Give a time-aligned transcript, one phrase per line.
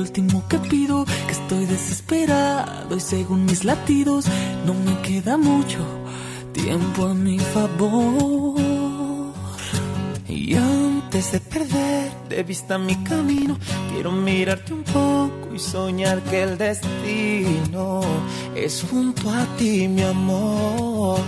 [0.00, 4.24] Lo último que pido, que estoy desesperado y según mis latidos
[4.64, 5.84] no me queda mucho
[6.54, 8.58] tiempo a mi favor.
[10.26, 13.58] Y antes de perder de vista mi camino,
[13.92, 18.00] quiero mirarte un poco y soñar que el destino
[18.54, 21.20] es junto a ti, mi amor.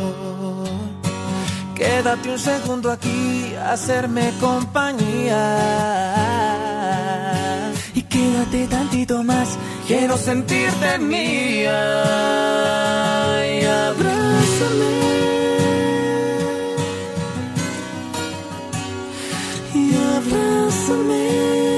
[1.74, 6.21] Quédate un segundo aquí, a hacerme compañía.
[8.12, 11.80] Quédate tantito más, quiero sentirte mía.
[13.58, 14.92] Y abrázame.
[19.74, 21.71] Y abrázame.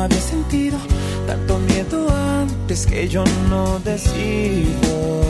[0.00, 0.78] Había sentido
[1.26, 5.22] tanto miedo antes que yo no decido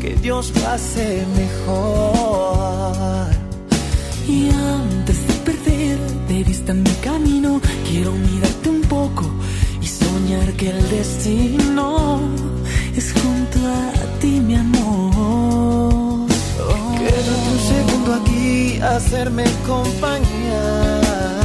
[0.00, 3.26] que Dios hace mejor.
[4.28, 5.98] Y antes de perder
[6.28, 9.24] de vista mi camino, quiero mirarte un poco
[9.80, 12.20] y soñar que el destino
[12.96, 16.26] es junto a ti, mi amor.
[16.98, 21.43] Quédate un segundo aquí, hacerme compañía.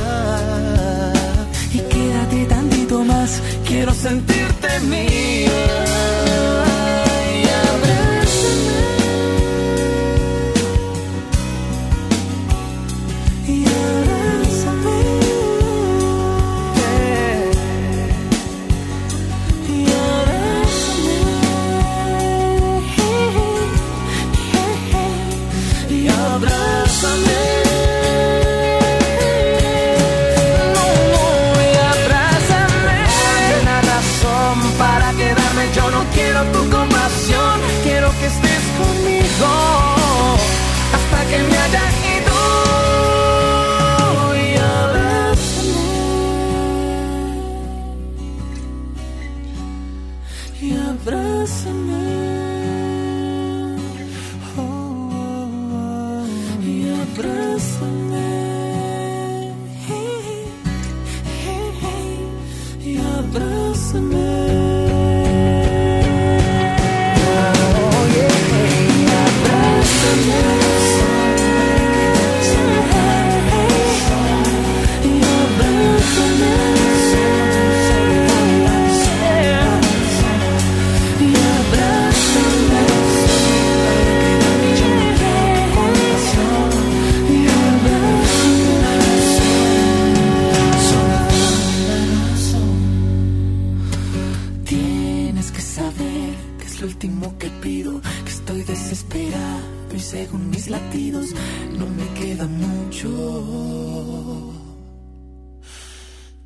[2.29, 6.28] Quédate tantito más, quiero sentirte mía.
[100.69, 101.33] Mis latidos
[101.77, 103.09] no me queda mucho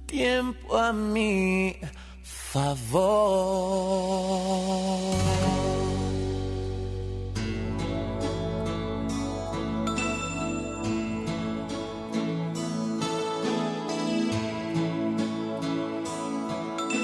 [0.06, 1.76] tiempo a mi
[2.24, 3.04] favor.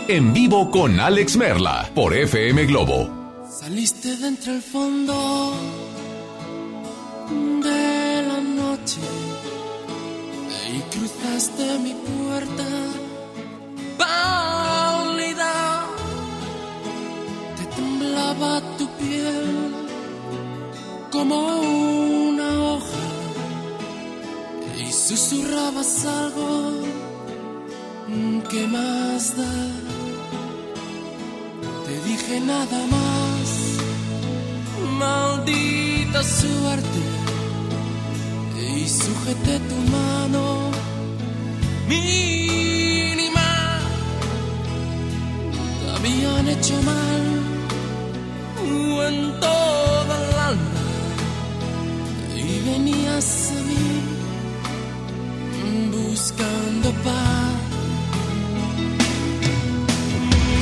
[0.08, 3.46] En vivo con Alex Merla por FM Globo.
[3.48, 5.54] Saliste de entre el fondo
[11.10, 12.68] y cruzaste mi puerta
[13.98, 15.86] pálida.
[17.58, 19.76] Te temblaba tu piel
[21.12, 23.08] como una hoja
[24.80, 26.72] y susurrabas algo
[28.50, 29.54] que más da.
[31.86, 33.50] Te dije nada más,
[34.98, 37.02] maldita suerte,
[38.76, 40.59] y sujeté tu mano
[41.90, 43.50] mínima.
[45.80, 47.24] Te habían hecho mal
[49.08, 50.86] en toda el alma
[52.36, 53.88] y venías a mí
[55.92, 57.54] buscando paz.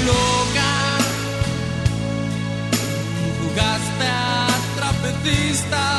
[0.07, 0.73] Loca
[3.39, 4.47] jugaste a
[4.77, 5.96] trapecista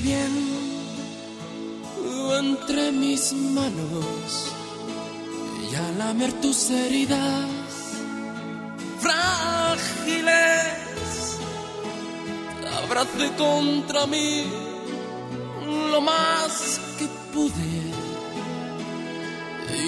[0.00, 0.32] bien
[2.38, 4.52] entre mis manos
[5.70, 7.48] y al lamer tus heridas
[9.00, 10.28] frágiles.
[12.84, 14.44] Abracé contra mí
[15.92, 17.72] lo más que pude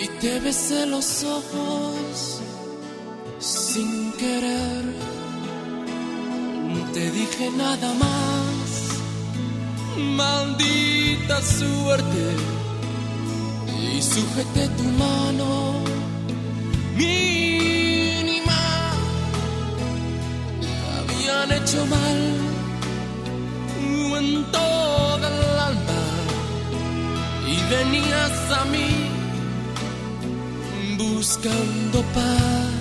[0.03, 2.41] y te besé los ojos
[3.39, 4.85] sin querer.
[6.93, 8.40] Te dije nada más,
[10.01, 12.23] maldita suerte,
[13.93, 15.49] y sujeté tu mano
[16.97, 18.63] mínima.
[20.99, 22.41] Habían hecho mal
[24.21, 26.03] en toda el alma
[27.47, 28.91] y venías a mí
[30.99, 32.80] buscando paz.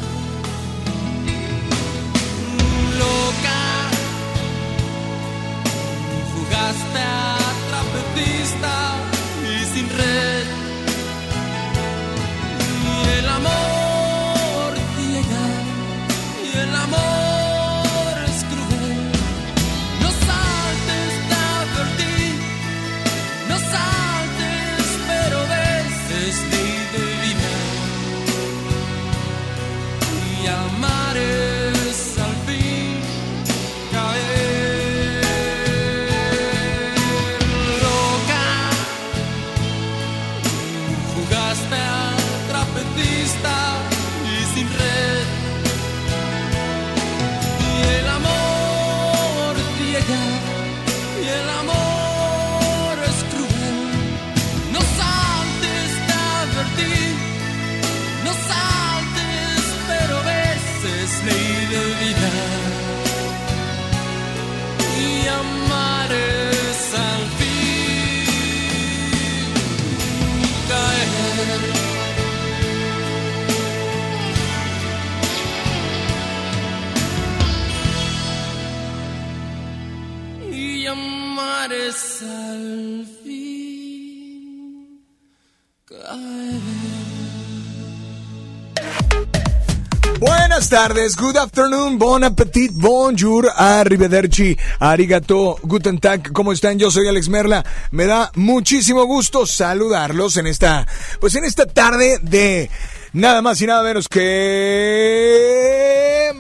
[90.70, 96.78] Tardes, good afternoon, bon appetit, bonjour, arrivederci, arigato, guten tag, ¿cómo están?
[96.78, 100.86] Yo soy Alex Merla, me da muchísimo gusto saludarlos en esta,
[101.20, 102.70] pues en esta tarde de
[103.14, 105.99] nada más y nada menos que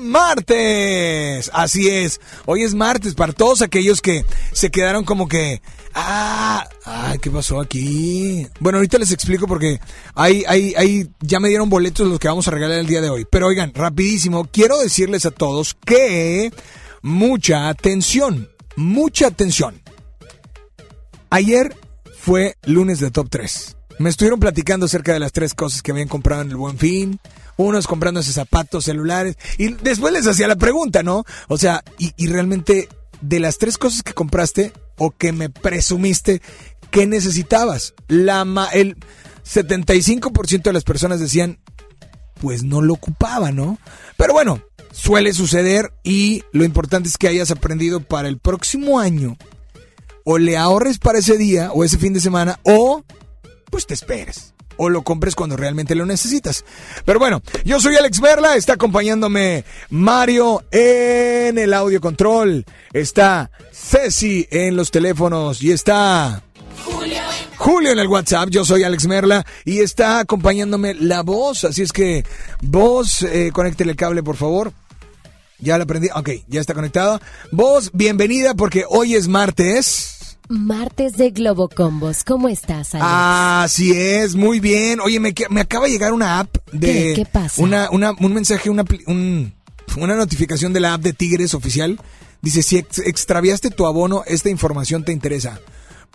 [0.09, 5.61] martes, así es, hoy es martes para todos aquellos que se quedaron como que,
[5.93, 8.47] ah, ay, ¿qué pasó aquí?
[8.59, 9.79] Bueno, ahorita les explico porque
[10.15, 13.09] hay, hay, hay, ya me dieron boletos los que vamos a regalar el día de
[13.09, 13.25] hoy.
[13.29, 16.51] Pero oigan, rapidísimo, quiero decirles a todos que
[17.01, 19.81] mucha atención, mucha atención.
[21.29, 21.75] Ayer
[22.17, 23.77] fue lunes de Top 3.
[23.99, 27.19] Me estuvieron platicando acerca de las tres cosas que habían comprado en el Buen Fin.
[27.61, 29.37] Unos comprándose zapatos, celulares.
[29.57, 31.25] Y después les hacía la pregunta, ¿no?
[31.49, 32.87] O sea, y, realmente
[33.19, 36.41] de las tres cosas que compraste o que me presumiste,
[36.89, 37.95] ¿qué necesitabas?
[38.07, 38.95] La ma- el
[39.43, 41.59] 75% de las personas decían,
[42.39, 43.77] pues no lo ocupaba, ¿no?
[44.15, 44.61] Pero bueno,
[44.93, 49.35] suele suceder y lo importante es que hayas aprendido para el próximo año
[50.23, 53.03] o le ahorres para ese día o ese fin de semana o
[53.69, 54.53] pues te esperes.
[54.81, 56.63] O lo compres cuando realmente lo necesitas.
[57.03, 64.47] Pero bueno, yo soy Alex Merla, está acompañándome Mario en el audio control, está Ceci
[64.49, 66.43] en los teléfonos y está
[67.57, 71.91] Julio en el WhatsApp, yo soy Alex Merla y está acompañándome la voz, así es
[71.91, 72.23] que
[72.61, 74.71] vos, eh, conéctele el cable por favor.
[75.59, 77.19] Ya la aprendí, ok, ya está conectado.
[77.51, 80.18] Vos, bienvenida porque hoy es martes.
[80.49, 82.23] Martes de Globo Combos.
[82.23, 83.07] ¿Cómo estás, Alex?
[83.07, 84.99] Así es, muy bien.
[84.99, 86.87] Oye, me, me acaba de llegar una app de...
[86.87, 87.13] ¿Qué?
[87.17, 87.61] ¿Qué pasa?
[87.61, 89.53] Una, una, un mensaje, una, un-
[89.97, 91.99] una notificación de la app de Tigres oficial.
[92.41, 95.59] Dice, si ex- extraviaste tu abono, esta información te interesa.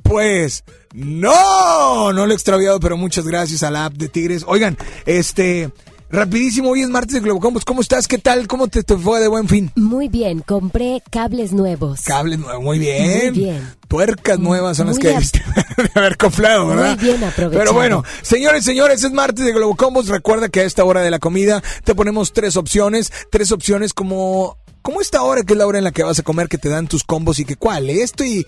[0.03, 4.45] Pues no, no lo he extraviado, pero muchas gracias a la app de Tigres.
[4.47, 4.77] Oigan,
[5.07, 5.71] este,
[6.15, 7.65] rapidísimo, hoy es martes de Globo Combos.
[7.65, 8.09] ¿Cómo estás?
[8.09, 8.47] ¿Qué tal?
[8.47, 9.71] ¿Cómo te, te fue de buen fin?
[9.75, 12.03] Muy bien, compré cables nuevos.
[12.03, 13.33] Cables nuevos, muy bien.
[13.35, 13.75] Muy bien.
[13.89, 15.43] Tuercas nuevas son las Muy que debiste
[15.77, 16.99] de haber comprado, Muy ¿verdad?
[16.99, 17.59] bien aprovechado.
[17.65, 20.09] Pero bueno, señores, señores, es martes de Globo Combos.
[20.09, 23.13] Recuerda que a esta hora de la comida te ponemos tres opciones.
[23.31, 26.23] Tres opciones como como esta hora que es la hora en la que vas a
[26.23, 28.45] comer que te dan tus combos y que cuál, esto y,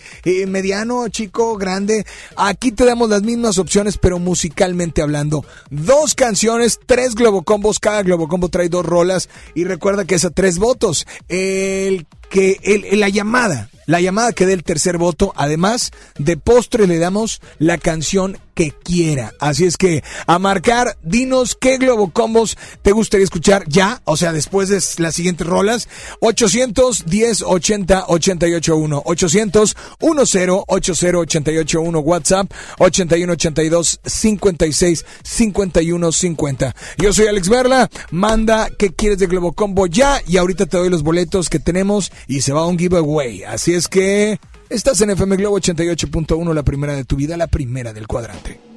[0.46, 2.04] mediano, chico, grande.
[2.36, 5.46] Aquí te damos las mismas opciones, pero musicalmente hablando.
[5.70, 10.58] Dos canciones, tres globocombos, cada globocombo trae dos rolas y recuerda que es a tres
[10.58, 11.06] votos.
[11.28, 16.86] El que el, la llamada, la llamada que dé el tercer voto, además de postre
[16.86, 19.34] le damos la canción que quiera.
[19.38, 24.32] Así es que a marcar, dinos qué Globo Combos te gustaría escuchar ya, o sea,
[24.32, 25.88] después de las siguientes rolas.
[26.20, 36.76] 810 80 881 800 10 80 881 WhatsApp 81 82 56 51 50.
[36.96, 40.88] Yo soy Alex Merla, manda qué quieres de Globo Combo ya y ahorita te doy
[40.88, 43.44] los boletos que tenemos y se va a un giveaway.
[43.44, 47.92] Así es que Estás en FM Globo 88.1, la primera de tu vida, la primera
[47.92, 48.75] del cuadrante.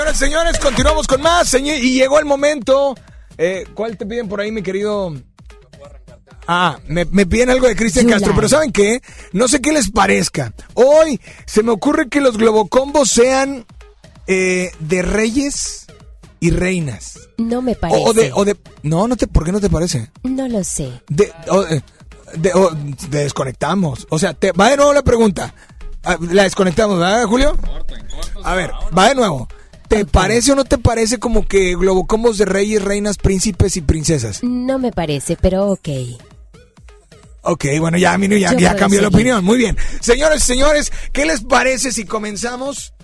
[0.00, 1.52] Señoras, señores, continuamos con más.
[1.52, 2.94] Y llegó el momento.
[3.36, 5.12] Eh, ¿Cuál te piden por ahí, mi querido?
[6.46, 9.02] Ah, me, piden algo de Cristian Castro, pero ¿saben qué?
[9.32, 10.54] No sé qué les parezca.
[10.72, 13.66] Hoy se me ocurre que los globocombos sean
[14.26, 15.86] eh, de reyes
[16.40, 17.28] y reinas.
[17.36, 18.02] No me parece.
[18.02, 20.10] O, de, o de, no, no te, ¿por qué no te parece?
[20.22, 20.90] No lo sé.
[21.10, 21.30] De,
[21.68, 21.82] eh,
[22.38, 22.52] de,
[23.10, 24.06] desconectamos.
[24.08, 25.54] O sea, te, va de nuevo la pregunta.
[26.04, 27.54] Ah, la desconectamos, ¿verdad, Julio?
[28.42, 29.46] A ver, va de nuevo.
[29.90, 34.40] ¿Te parece o no te parece como que globocombos de reyes, reinas, príncipes y princesas?
[34.44, 35.88] No me parece, pero ok.
[37.42, 39.44] Ok, bueno, ya, ya, ya cambió la opinión.
[39.44, 39.76] Muy bien.
[40.00, 42.94] Señores señores, ¿qué les parece si comenzamos?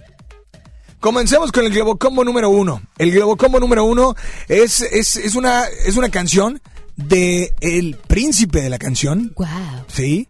[1.01, 2.81] Comencemos con el Globocombo número uno.
[2.99, 4.15] El Globocombo número uno
[4.47, 6.63] es, es, es, una, es una canción
[6.95, 9.33] de El Príncipe de la canción.
[9.35, 9.49] Wow.
[9.89, 10.29] Sí.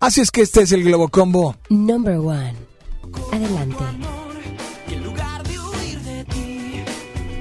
[0.00, 1.54] Así es que este es el Globocombo.
[1.68, 2.54] Number one.
[3.30, 3.84] Adelante.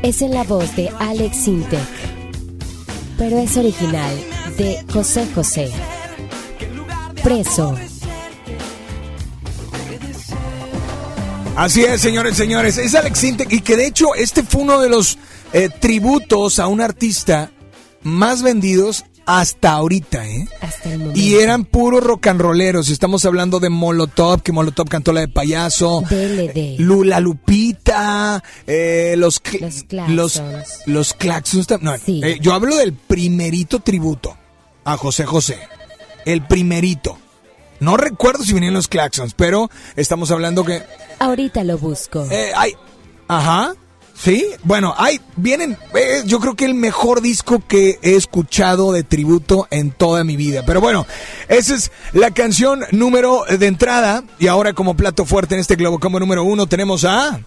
[0.04, 1.80] Es en la voz de Alex Sintek,
[3.18, 4.16] pero es original
[4.58, 5.72] de José José.
[7.24, 7.76] Preso.
[11.56, 12.78] Así es, señores, señores.
[12.78, 15.18] Es Alex Sintek y que de hecho este fue uno de los
[15.52, 17.52] eh, tributos a un artista
[18.04, 20.48] más vendidos hasta ahorita, ¿eh?
[20.62, 21.20] Hasta el momento.
[21.20, 22.90] Y eran puros rock and rolleros.
[22.90, 26.02] Estamos hablando de Molotov, que Molotov cantó la de payaso.
[26.10, 26.80] DLD.
[26.80, 30.82] Lula Lupita, eh, los, los Claxons.
[30.86, 31.68] Los, Claxons.
[31.82, 34.38] No, eh, yo hablo del primerito tributo
[34.86, 35.60] a José José.
[36.26, 37.18] El primerito.
[37.82, 40.84] No recuerdo si venían los Claxons, pero estamos hablando que...
[41.20, 42.26] Ahorita lo busco.
[42.32, 42.72] Eh, ay,
[43.28, 43.76] ajá.
[44.20, 49.04] Sí, bueno, hay, vienen, eh, yo creo que el mejor disco que he escuchado de
[49.04, 50.64] tributo en toda mi vida.
[50.66, 51.06] Pero bueno,
[51.48, 54.24] esa es la canción número de entrada.
[54.40, 57.40] Y ahora como plato fuerte en este Globo como número uno tenemos a...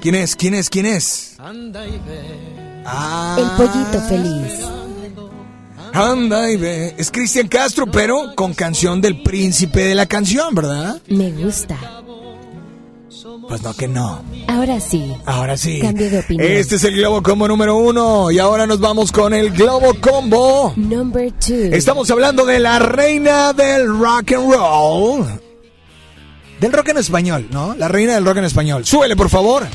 [0.00, 0.36] ¿Quién es?
[0.36, 0.70] ¿Quién es?
[0.70, 1.36] ¿Quién es?
[2.86, 4.64] Ah, el pollito feliz.
[5.92, 6.94] Anda y ve.
[6.96, 11.02] Es Cristian Castro, pero con canción del príncipe de la canción, ¿verdad?
[11.08, 11.76] Me gusta.
[13.46, 14.22] Pues no, que no.
[14.46, 15.14] Ahora sí.
[15.26, 15.80] Ahora sí.
[15.80, 16.50] Cambio de opinión.
[16.50, 18.30] Este es el Globo Combo número uno.
[18.30, 20.72] Y ahora nos vamos con el Globo Combo.
[20.76, 21.54] Number two.
[21.72, 25.26] Estamos hablando de la reina del rock and roll.
[26.60, 27.74] Del rock en español, ¿no?
[27.76, 28.84] La reina del rock en español.
[28.84, 29.66] Súbele, por favor.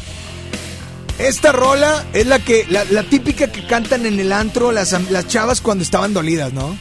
[1.18, 5.62] Esta rola es la que la, típica que cantan en el antro las, las chavas
[5.62, 6.76] cuando estaban dolidas, ¿no?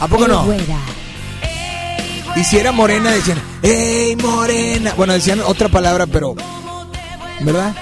[0.00, 0.46] ¿A poco no?
[2.36, 4.92] Y si era morena, decían, ¡Ey, morena!
[4.96, 6.34] Bueno, decían otra palabra, pero.
[7.40, 7.74] ¿Verdad?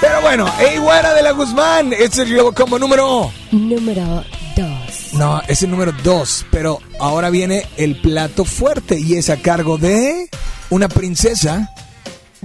[0.00, 1.92] Pero bueno, ¡Ey, güera de la Guzmán!
[1.92, 3.30] Este es el como número.
[3.52, 4.24] Número
[4.56, 5.12] dos.
[5.12, 9.76] No, es el número dos, pero ahora viene el plato fuerte y es a cargo
[9.76, 10.30] de
[10.70, 11.70] una princesa.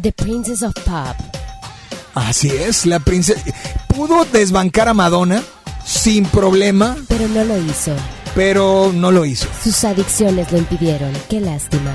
[0.01, 1.15] The Princess of Pop.
[2.13, 3.41] Así es, la princesa.
[3.87, 5.41] Pudo desbancar a Madonna
[5.85, 6.97] sin problema.
[7.07, 7.93] Pero no lo hizo
[8.35, 9.47] pero no lo hizo.
[9.63, 11.11] Sus adicciones lo impidieron.
[11.29, 11.91] Qué lástima.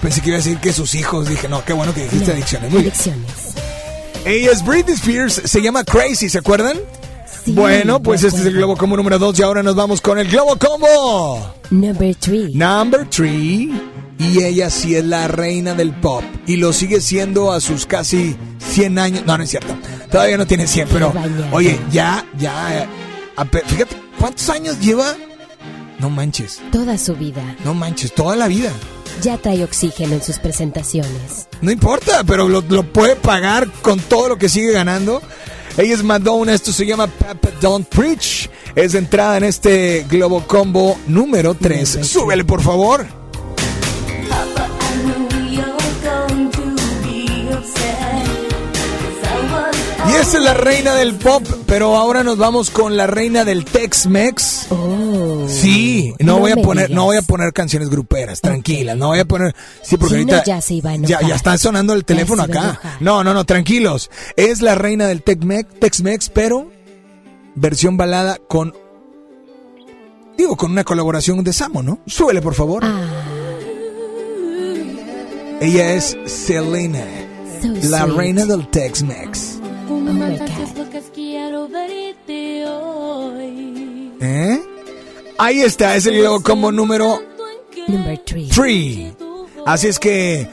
[0.00, 1.28] Pensé que iba a decir que sus hijos.
[1.28, 2.70] Dije, no, qué bueno que dijiste adicciones.
[2.70, 3.30] Muy adicciones.
[4.24, 5.42] Ella es Britney Spears.
[5.44, 6.78] Se llama Crazy, ¿se acuerdan?
[7.46, 10.28] bueno, pues este es el Globo Combo número 2 y ahora nos vamos con el
[10.28, 11.54] Globo Combo.
[11.70, 12.54] Number 3.
[12.54, 13.70] Number 3.
[14.18, 16.22] Y ella sí es la reina del pop.
[16.46, 19.26] Y lo sigue siendo a sus casi 100 años.
[19.26, 19.74] No, no es cierto.
[20.10, 21.12] Todavía no tiene 100, pero...
[21.52, 22.82] Oye, ya, ya...
[22.82, 22.88] Eh,
[23.66, 25.14] fíjate, ¿cuántos años lleva
[25.98, 26.60] no manches.
[26.70, 27.56] Toda su vida.
[27.64, 28.72] No manches, toda la vida.
[29.22, 31.48] Ya trae oxígeno en sus presentaciones.
[31.60, 35.20] No importa, pero lo, puede pagar con todo lo que sigue ganando.
[35.76, 38.48] Ella es Madonna, esto se llama Papa Don't Preach.
[38.74, 41.98] Es de entrada en este Globo Combo número 3.
[42.02, 43.17] Súbele, por favor.
[50.20, 54.66] Es la reina del pop, pero ahora nos vamos con la reina del Tex-Mex.
[54.70, 59.20] Oh, sí, no, voy a poner, no voy a poner canciones gruperas, tranquilas, no voy
[59.20, 62.80] a poner, sí, porque ahorita ya, se iba ya, ya, está sonando el teléfono acá.
[63.00, 64.10] No, no, no, tranquilos.
[64.36, 66.70] Es la reina del Tex-Mex, Tex-Mex, pero
[67.54, 68.74] versión balada con,
[70.36, 72.00] digo, con una colaboración de Samo, ¿no?
[72.06, 72.84] Súbele, por favor.
[72.84, 73.06] Ah.
[75.60, 77.04] Ella es Selena,
[77.82, 79.58] la reina del Tex-Mex.
[84.20, 84.60] ¿Eh?
[85.38, 87.22] Ahí está, es el Globo Combo número
[87.86, 89.14] 3.
[89.64, 90.48] Así es que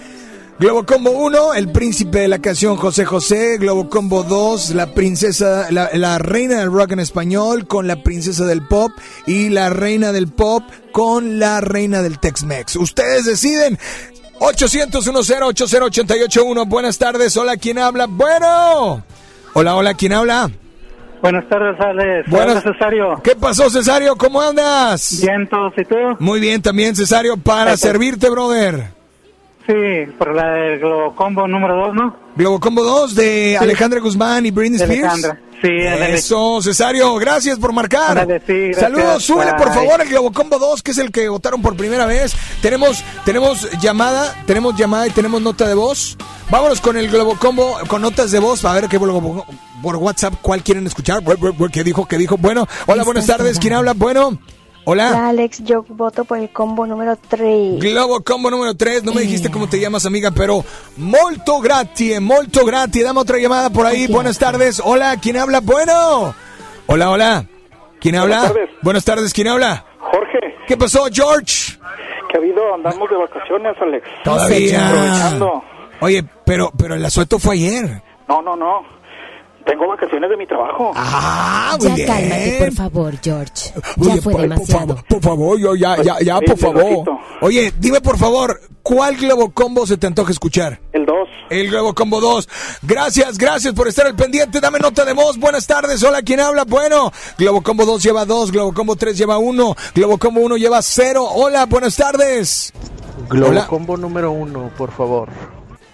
[0.57, 3.57] Globo Combo 1, el príncipe de la canción José José.
[3.57, 8.45] Globo Combo 2, la princesa, la, la, reina del rock en español con la princesa
[8.45, 8.91] del pop.
[9.25, 12.77] Y la reina del pop con la reina del Tex-Mex.
[12.77, 13.77] Ustedes deciden
[14.39, 17.35] 800 80881 Buenas tardes.
[17.35, 18.05] Hola, ¿quién habla?
[18.07, 19.03] Bueno.
[19.57, 20.51] Hola, hola, ¿quién habla?
[21.21, 22.29] Buenas tardes, Alex.
[22.29, 23.21] Buenas, Cesario.
[23.23, 24.17] ¿Qué pasó, Cesario?
[24.17, 25.21] ¿Cómo andas?
[25.21, 25.71] Bien, todos.
[25.77, 25.95] ¿Y tú?
[26.19, 28.89] Muy bien, también, Cesario, para servirte, brother.
[29.65, 32.15] Sí, por la del Globocombo número 2, ¿no?
[32.35, 35.13] Globo Combo 2 de Alejandra Guzmán y Britney De Spears.
[35.13, 35.39] Alejandra.
[35.67, 36.15] Sí, ándale.
[36.15, 38.17] Eso, Cesario, gracias por marcar.
[38.19, 38.79] Ándale, sí, gracias.
[38.81, 42.05] Saludos, súbele por favor el Globo Combo 2, que es el que votaron por primera
[42.05, 42.33] vez.
[42.61, 46.17] Tenemos, tenemos llamada, tenemos llamada y tenemos nota de voz.
[46.49, 49.45] Vámonos con el Globo Combo, con notas de voz, a ver qué Globo-
[49.81, 51.21] por WhatsApp, cuál quieren escuchar.
[51.71, 52.05] ¿Qué dijo?
[52.07, 52.37] ¿Qué dijo?
[52.37, 53.93] Bueno, hola, buenas tardes, ¿quién habla?
[53.93, 54.39] Bueno,
[54.87, 55.29] Hola, hola.
[55.29, 57.79] Alex, yo voto por el combo número 3.
[57.79, 60.63] Globo Combo número 3, no me dijiste cómo te llamas, amiga, pero
[60.97, 63.03] molto gratis, molto gratis.
[63.03, 64.07] Dame otra llamada por ahí.
[64.07, 64.79] Buenas tardes.
[64.83, 65.59] Hola, ¿quién habla?
[65.61, 66.35] Bueno.
[66.85, 67.45] Hola, hola.
[67.99, 68.37] ¿Quién habla?
[68.37, 68.69] Buenas tardes.
[68.83, 69.85] Buenas tardes, ¿quién habla?
[69.99, 71.79] Jorge, ¿Qué pasó, George?
[72.29, 72.75] ¿qué ha habido?
[72.75, 74.07] Andamos de vacaciones, Alex.
[74.23, 74.87] Todavía.
[74.87, 75.63] Aprovechando.
[76.01, 78.03] Oye, pero, pero el asueto fue ayer.
[78.27, 78.81] No, no, no.
[79.65, 80.91] Tengo vacaciones de mi trabajo.
[80.95, 82.07] Ah, muy Ya bien.
[82.07, 83.73] cálmate, por favor, George.
[83.99, 84.87] Oye, Ya fue por, por demasiado.
[84.87, 87.03] favor, por favor, yo ya, ya, ya, Sí, por favor.
[87.41, 90.79] Oye, dime por favor, ¿cuál Globo Combo se te antoja escuchar?
[90.93, 91.15] El 2.
[91.49, 92.47] El Globo Combo 2.
[92.83, 94.59] Gracias, gracias por estar al pendiente.
[94.61, 95.37] Dame nota de voz.
[95.39, 96.01] Buenas tardes.
[96.03, 96.63] Hola, ¿quién habla?
[96.65, 100.81] Bueno, Globo Combo 2 lleva 2, Globo Combo 3 lleva 1, Globo Combo 1 lleva
[100.81, 101.23] 0.
[101.33, 102.71] Hola, buenas tardes.
[103.29, 103.67] Globo Hola.
[103.67, 105.29] Combo número uno, por favor.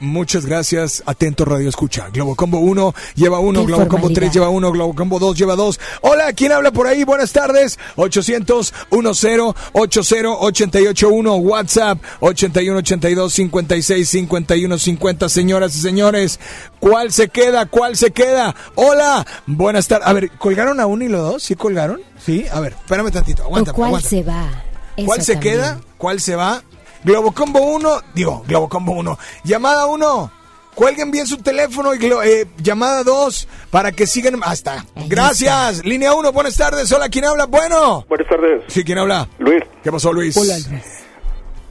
[0.01, 1.03] Muchas gracias.
[1.05, 2.09] Atento Radio Escucha.
[2.11, 4.33] Globo Combo 1 lleva 1, Qué Globo Combo 3 formalidad.
[4.33, 5.79] lleva 1, Globo Combo 2 lleva 2.
[6.01, 7.03] Hola, ¿quién habla por ahí?
[7.03, 7.77] Buenas tardes.
[7.97, 15.29] 800 10 80 881 WhatsApp 81 82 56 51 50.
[15.29, 16.39] Señoras y señores,
[16.79, 17.67] ¿cuál se queda?
[17.67, 18.55] ¿Cuál se queda?
[18.75, 20.07] Hola, buenas tardes.
[20.07, 21.43] A ver, ¿colgaron a uno y los dos?
[21.43, 22.01] ¿Sí colgaron?
[22.25, 23.43] Sí, a ver, espérame tantito.
[23.43, 24.09] ¿O Aguántame, cuál aguántame.
[24.09, 24.49] se va?
[25.05, 25.53] ¿Cuál Eso se también.
[25.55, 25.79] queda?
[25.97, 26.63] ¿Cuál se va?
[27.03, 29.17] Globo Combo 1, digo, Globo Combo 1.
[29.43, 30.31] Llamada 1.
[30.75, 34.39] Cuelguen bien su teléfono y eh, llamada 2 para que sigan.
[34.43, 34.85] Hasta.
[35.07, 35.83] Gracias.
[35.83, 36.91] Línea 1, buenas tardes.
[36.91, 37.45] Hola, ¿quién habla?
[37.45, 38.05] Bueno.
[38.07, 38.63] Buenas tardes.
[38.67, 39.27] Sí, ¿quién habla?
[39.39, 39.63] Luis.
[39.83, 40.37] ¿Qué pasó, Luis?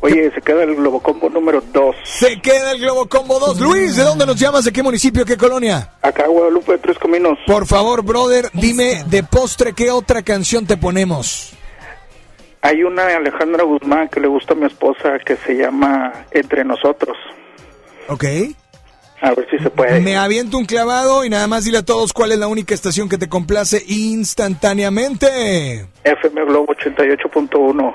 [0.02, 1.96] Oye, se queda el Globocombo número 2.
[2.04, 3.60] Se queda el Globo Combo 2.
[3.60, 4.64] Luis, ¿de dónde nos llamas?
[4.64, 5.24] ¿De qué municipio?
[5.24, 5.92] ¿Qué colonia?
[6.02, 7.38] Acá, Guadalupe de Tres Caminos.
[7.46, 11.52] Por favor, brother, dime de postre qué otra canción te ponemos.
[12.62, 16.64] Hay una de Alejandra Guzmán que le gusta a mi esposa que se llama Entre
[16.64, 17.16] Nosotros.
[18.08, 18.24] ¿Ok?
[19.22, 20.00] A ver si se puede.
[20.00, 23.08] Me aviento un clavado y nada más dile a todos cuál es la única estación
[23.08, 25.86] que te complace instantáneamente.
[26.04, 27.94] FM Globo 88.1.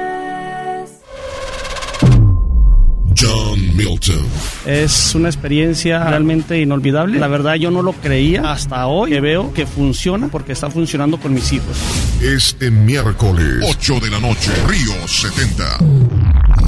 [3.73, 4.25] Milton.
[4.65, 7.19] Es una experiencia realmente inolvidable.
[7.19, 11.17] La verdad yo no lo creía hasta hoy que veo que funciona porque está funcionando
[11.17, 11.77] con mis hijos.
[12.21, 15.77] Este miércoles, 8 de la noche, Río 70.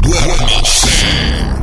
[0.01, 1.62] Duérmase.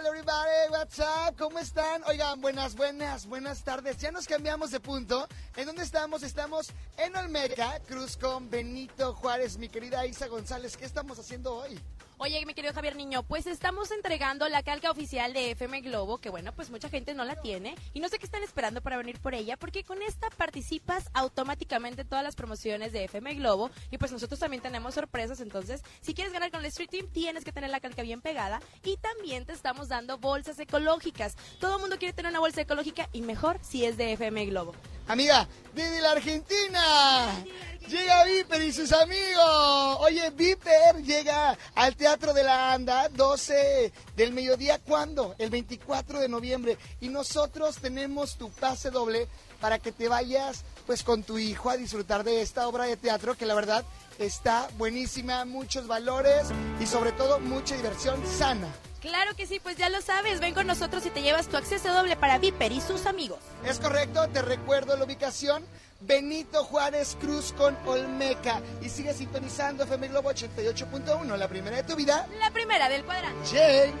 [0.00, 1.36] People, everybody, what's up?
[1.36, 2.02] ¿Cómo están?
[2.06, 3.98] Oigan, buenas, buenas, buenas tardes.
[3.98, 5.28] Ya nos cambiamos de punto.
[5.56, 6.22] ¿En dónde estamos?
[6.22, 10.76] Estamos en Olmeca, Cruz con Benito Juárez, mi querida Isa González.
[10.76, 11.78] ¿Qué estamos haciendo hoy?
[12.22, 16.28] Oye, mi querido Javier Niño, pues estamos entregando la calca oficial de FM Globo, que
[16.28, 19.18] bueno, pues mucha gente no la tiene y no sé qué están esperando para venir
[19.20, 23.96] por ella, porque con esta participas automáticamente en todas las promociones de FM Globo y
[23.96, 27.52] pues nosotros también tenemos sorpresas, entonces si quieres ganar con el Street Team tienes que
[27.52, 31.36] tener la calca bien pegada y también te estamos dando bolsas ecológicas.
[31.58, 34.74] Todo el mundo quiere tener una bolsa ecológica y mejor si es de FM Globo.
[35.08, 37.44] Amiga, desde la Argentina.
[37.88, 39.96] Llega Viper y sus amigos.
[40.00, 44.78] Oye, Viper llega al Teatro de la Anda 12 del mediodía.
[44.78, 45.34] ¿Cuándo?
[45.38, 46.78] El 24 de noviembre.
[47.00, 49.28] Y nosotros tenemos tu pase doble
[49.60, 53.36] para que te vayas pues con tu hijo a disfrutar de esta obra de teatro
[53.36, 53.84] que la verdad
[54.18, 56.48] está buenísima, muchos valores
[56.80, 58.68] y sobre todo mucha diversión sana.
[59.00, 61.92] Claro que sí, pues ya lo sabes, ven con nosotros y te llevas tu acceso
[61.92, 63.38] doble para Viper y sus amigos.
[63.64, 65.64] Es correcto, te recuerdo la ubicación.
[66.00, 68.60] Benito Juárez Cruz con Olmeca.
[68.82, 72.26] Y sigue sintonizando FM Globo 88.1, la primera de tu vida.
[72.38, 73.48] La primera del cuadrante.
[73.50, 73.92] Jay.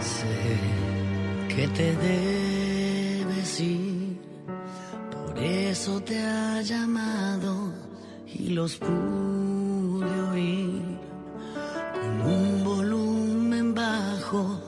[0.00, 4.20] Sé que te debes ir,
[5.10, 7.72] por eso te ha llamado
[8.26, 10.82] y los pude oír.
[11.94, 14.60] Con un volumen bajo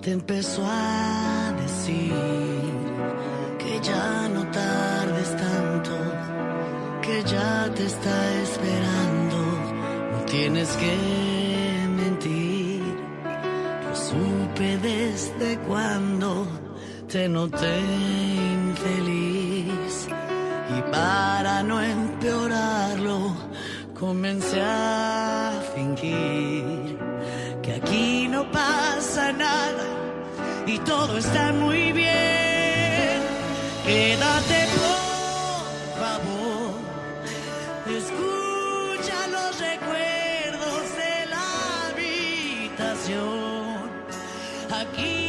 [0.00, 2.61] te empezó a decir
[3.82, 5.96] ya no tardes tanto,
[7.02, 9.38] que ya te está esperando,
[10.12, 10.96] no tienes que
[11.96, 12.82] mentir.
[13.88, 16.46] Lo supe desde cuando
[17.08, 17.80] te noté
[18.60, 20.08] infeliz
[20.76, 23.34] y para no empeorarlo
[23.98, 26.98] comencé a fingir
[27.62, 29.84] que aquí no pasa nada
[30.66, 32.41] y todo está muy bien.
[33.92, 35.68] Quédate por
[36.00, 36.72] favor,
[38.00, 41.44] escucha los recuerdos de la
[41.90, 43.20] habitación.
[44.80, 45.21] Aquí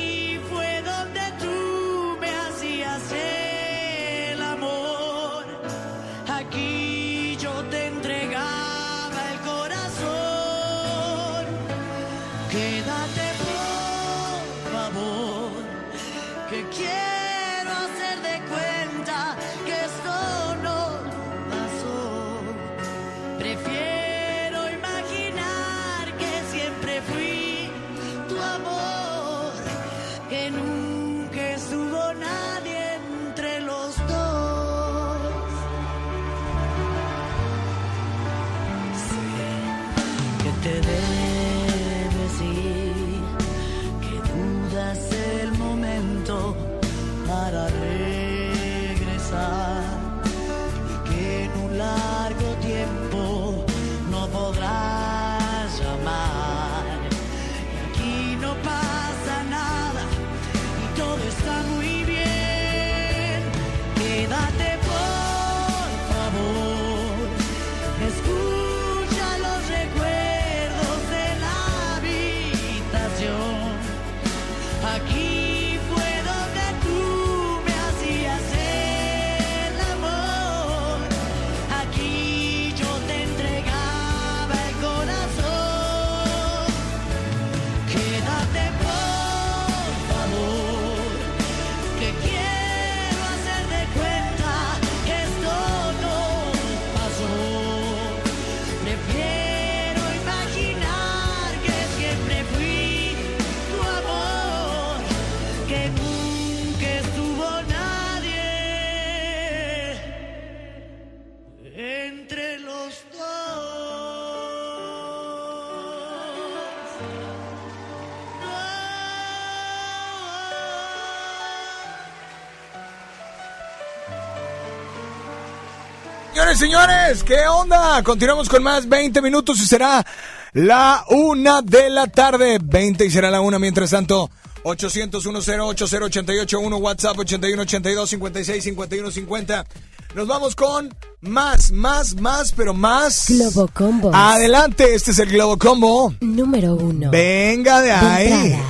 [126.53, 128.03] Señores, señores, ¿qué onda?
[128.03, 130.05] Continuamos con más 20 minutos y será
[130.53, 132.59] la una de la tarde.
[132.61, 133.57] 20 y será la una.
[133.57, 134.29] Mientras tanto,
[134.61, 139.65] 800 881 WhatsApp 8182 56 51 50.
[140.13, 143.29] Nos vamos con más, más, más, pero más.
[143.29, 144.11] Globo Combo.
[144.13, 146.13] Adelante, este es el Globo Combo.
[146.21, 147.09] Número uno.
[147.09, 148.61] Venga de ahí.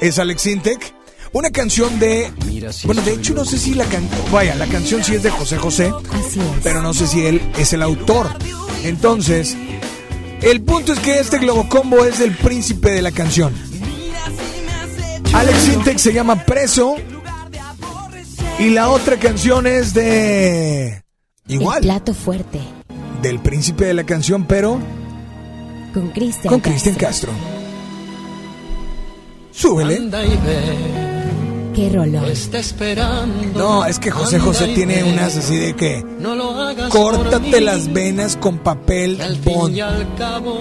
[0.00, 0.99] Es Alex Intec.
[1.32, 2.32] Una canción de.
[2.84, 4.20] Bueno, de hecho, no sé si la canción.
[4.32, 5.92] Vaya, la canción sí es de José José.
[6.12, 6.46] Así es.
[6.62, 8.28] Pero no sé si él es el autor.
[8.82, 9.56] Entonces,
[10.42, 13.54] el punto es que este Globo Combo es el príncipe de la canción.
[15.32, 16.96] Alex Intec se llama Preso.
[18.58, 20.88] Y la otra canción es de.
[21.48, 22.58] El Igual, plato fuerte.
[23.22, 24.80] del príncipe de la canción, pero
[25.94, 26.48] Con Cristian.
[26.52, 27.30] con Cristian Castro.
[29.52, 30.00] Súbele.
[31.74, 32.24] Qué rolón.
[32.26, 33.58] Está esperando.
[33.58, 35.12] No, es que José José tiene ve.
[35.12, 39.66] unas así de que No lo hagas córtate mí, las venas con papel bond.
[39.68, 40.56] fin y al cabo.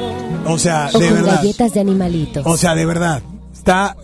[0.46, 1.36] O sea, O de con verdad.
[1.38, 2.44] galletas de animalitos.
[2.46, 3.22] O sea, de verdad.
[3.54, 3.96] Está.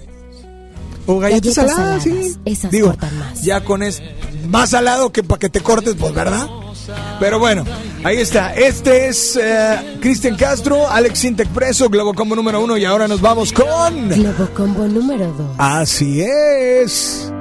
[1.05, 2.35] O galletas, Galletas saladas, saladas, sí.
[2.45, 3.41] esas Digo, cortan más.
[3.43, 4.01] ya con es
[4.49, 6.47] más salado que para que te cortes, pues, ¿verdad?
[7.19, 7.63] Pero bueno,
[8.03, 8.53] ahí está.
[8.53, 12.77] Este es eh, Cristian Castro, Alex Intec Preso, Globo Combo número uno.
[12.77, 14.09] Y ahora nos vamos con.
[14.09, 15.49] Globo Combo número dos.
[15.57, 17.31] Así es.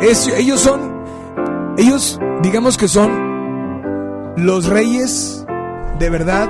[0.00, 1.04] Es- ellos son,
[1.78, 5.44] ellos digamos que son los reyes
[5.98, 6.48] de verdad.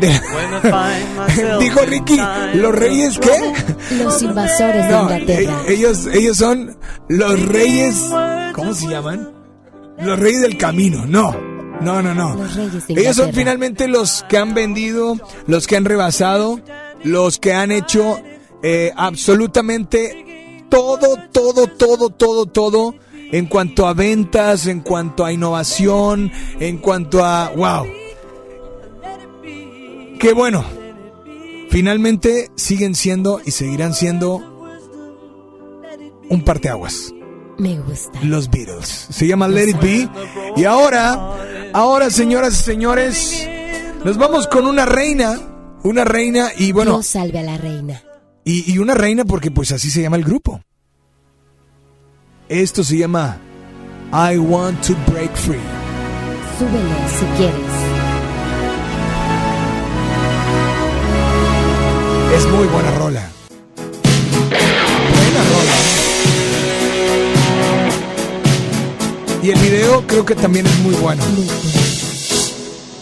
[0.00, 0.20] de-
[1.60, 2.20] Dijo Ricky,
[2.54, 3.94] ¿los reyes qué?
[3.96, 5.62] Los invasores de No, Inglaterra.
[5.66, 6.76] e- ellos, ellos son
[7.08, 7.96] los reyes,
[8.54, 9.30] ¿cómo se llaman?
[10.00, 11.48] Los reyes del camino, no.
[11.80, 12.36] No, no, no.
[12.88, 16.60] Ellos son finalmente los que han vendido, los que han rebasado,
[17.04, 18.20] los que han hecho
[18.62, 22.94] eh, absolutamente todo, todo, todo, todo, todo
[23.30, 27.50] en cuanto a ventas, en cuanto a innovación, en cuanto a...
[27.54, 27.86] ¡Wow!
[30.18, 30.64] Qué bueno.
[31.70, 34.42] Finalmente siguen siendo y seguirán siendo
[36.28, 37.12] un parteaguas.
[37.58, 38.18] Me gusta.
[38.22, 38.86] Los Beatles.
[39.10, 40.08] Se llama Let It Be.
[40.56, 43.48] Y ahora, ahora, señoras y señores,
[44.04, 45.40] nos vamos con una reina.
[45.84, 48.02] Una reina y bueno, Dios salve a la reina.
[48.44, 50.60] y, y una reina porque pues así se llama el grupo.
[52.48, 53.38] Esto se llama
[54.12, 55.58] I Want to Break Free.
[56.58, 57.72] Súbele si quieres.
[62.36, 63.28] Es muy buena rola.
[69.42, 71.22] Y el video creo que también es muy bueno.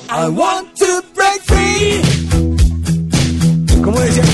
[0.09, 2.01] I want to break free.
[3.82, 4.24] ¿Cómo decía?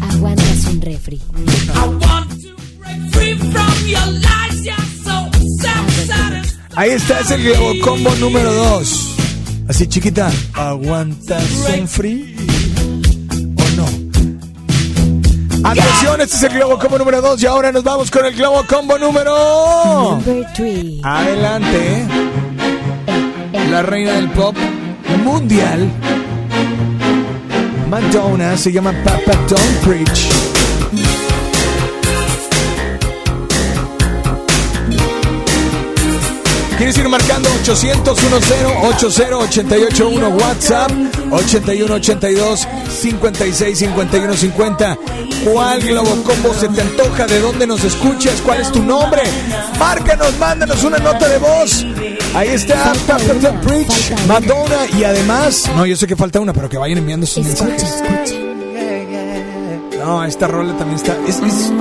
[0.00, 1.20] Aguantas un refri.
[6.76, 9.16] Ahí está, es el Globo Combo número 2.
[9.68, 10.30] Así chiquita.
[10.54, 11.44] ¿Aguantas
[11.78, 12.36] un free?
[15.70, 18.64] Atención, este es el Globo Combo número 2 y ahora nos vamos con el Globo
[18.66, 20.18] Combo número...
[20.18, 21.00] Number three.
[21.04, 22.06] Adelante.
[23.70, 24.56] La reina del pop
[25.22, 25.88] mundial.
[27.88, 30.39] Madonna se llama Papa Don't Preach.
[36.80, 40.90] ¿Quieres ir marcando 800 10 80 881 WhatsApp
[41.30, 44.98] 81 82 56 51 50
[45.44, 47.26] ¿Cuál Globo Combo se te antoja?
[47.26, 48.40] ¿De dónde nos escuchas?
[48.40, 49.20] ¿Cuál es tu nombre?
[49.78, 51.84] Márcanos, mándanos una nota de voz.
[52.32, 52.94] Ahí está
[53.62, 57.44] Preach, Madonna y además, no, yo sé que falta una, pero que vayan enviando sus
[57.44, 58.39] mensajes.
[60.00, 61.16] No, esta rola también está.
[61.28, 61.72] Es, es-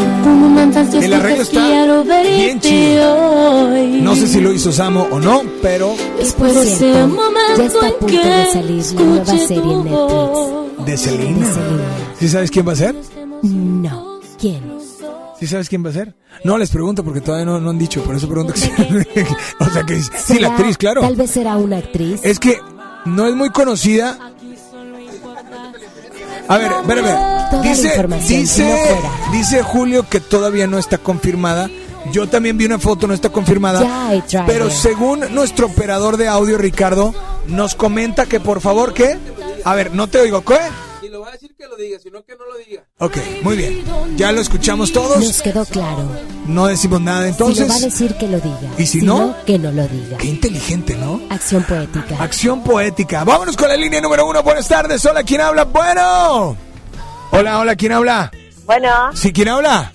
[1.04, 3.70] el arreglo está bien chido.
[4.02, 7.10] No sé si lo hizo Samo o no, pero Y por cierto,
[7.58, 10.86] ya está a punto de salir la nueva serie en Netflix.
[10.86, 11.48] de Selena.
[12.20, 12.96] ¿Sí sabes quién va a ser?
[13.44, 14.20] No.
[14.40, 14.62] ¿Quién?
[15.40, 16.14] ¿Sí sabes quién va a ser?
[16.44, 18.72] No, les pregunto porque todavía no, no han dicho, por eso pregunto que sí.
[19.60, 21.02] o sea que sí, la ¿Será- actriz, claro.
[21.02, 22.20] Tal vez será una actriz.
[22.24, 22.60] Es que
[23.06, 24.18] no es muy conocida.
[26.50, 27.39] A ver, espérame.
[27.50, 29.12] Toda la Dice, si no dice, fuera.
[29.32, 31.70] dice Julio que todavía no está confirmada.
[32.12, 34.10] Yo también vi una foto, no está confirmada.
[34.48, 37.14] Pero según nuestro operador de audio, Ricardo,
[37.48, 39.18] nos comenta que por favor, ¿qué?
[39.66, 40.56] A ver, no te oigo, ¿qué?
[41.02, 42.84] Si lo va a decir que lo diga, si no que no lo diga.
[43.00, 43.84] Ok, muy bien.
[44.16, 45.18] Ya lo escuchamos todos.
[45.20, 46.10] Nos quedó claro.
[46.48, 47.82] No decimos nada si lo va a entonces.
[47.84, 48.60] decir, que lo diga.
[48.78, 49.36] ¿Y si no?
[49.46, 50.18] que no lo diga.
[50.18, 51.22] Qué inteligente, ¿no?
[51.30, 52.22] Acción poética.
[52.24, 53.24] Acción poética.
[53.24, 54.42] Vámonos con la línea número uno.
[54.44, 55.06] Buenas tardes.
[55.06, 55.66] Hola, ¿quién habla?
[55.66, 56.56] Bueno.
[57.32, 58.32] Hola, hola, ¿quién habla?
[58.66, 59.92] Bueno, ¿Sí, quién habla?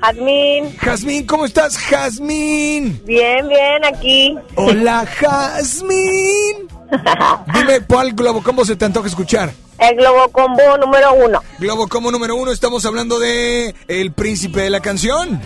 [0.00, 0.76] Jazmín.
[0.78, 3.00] Jazmín, ¿cómo estás, Jazmín?
[3.04, 4.36] Bien, bien, aquí.
[4.54, 6.68] Hola, Jazmín.
[7.54, 9.52] Dime, ¿cuál globo combo se te antoja escuchar?
[9.78, 11.40] El Globo Combo número uno.
[11.58, 15.40] Globo como número uno, estamos hablando de El Príncipe de la Canción.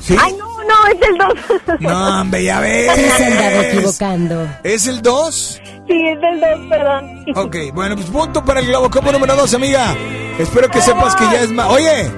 [0.00, 0.16] ¿Sí?
[0.18, 1.78] Ay, no, no, es el dos.
[1.80, 2.92] No, hombre, ya ves.
[3.16, 4.48] Se andaba equivocando.
[4.64, 5.60] ¿Es el 2?
[5.88, 7.24] Sí, es el dos, perdón.
[7.34, 9.94] Ok, bueno, pues punto para el Globo como número 2, amiga.
[10.38, 12.10] Espero que sepas que ya es ma Oye,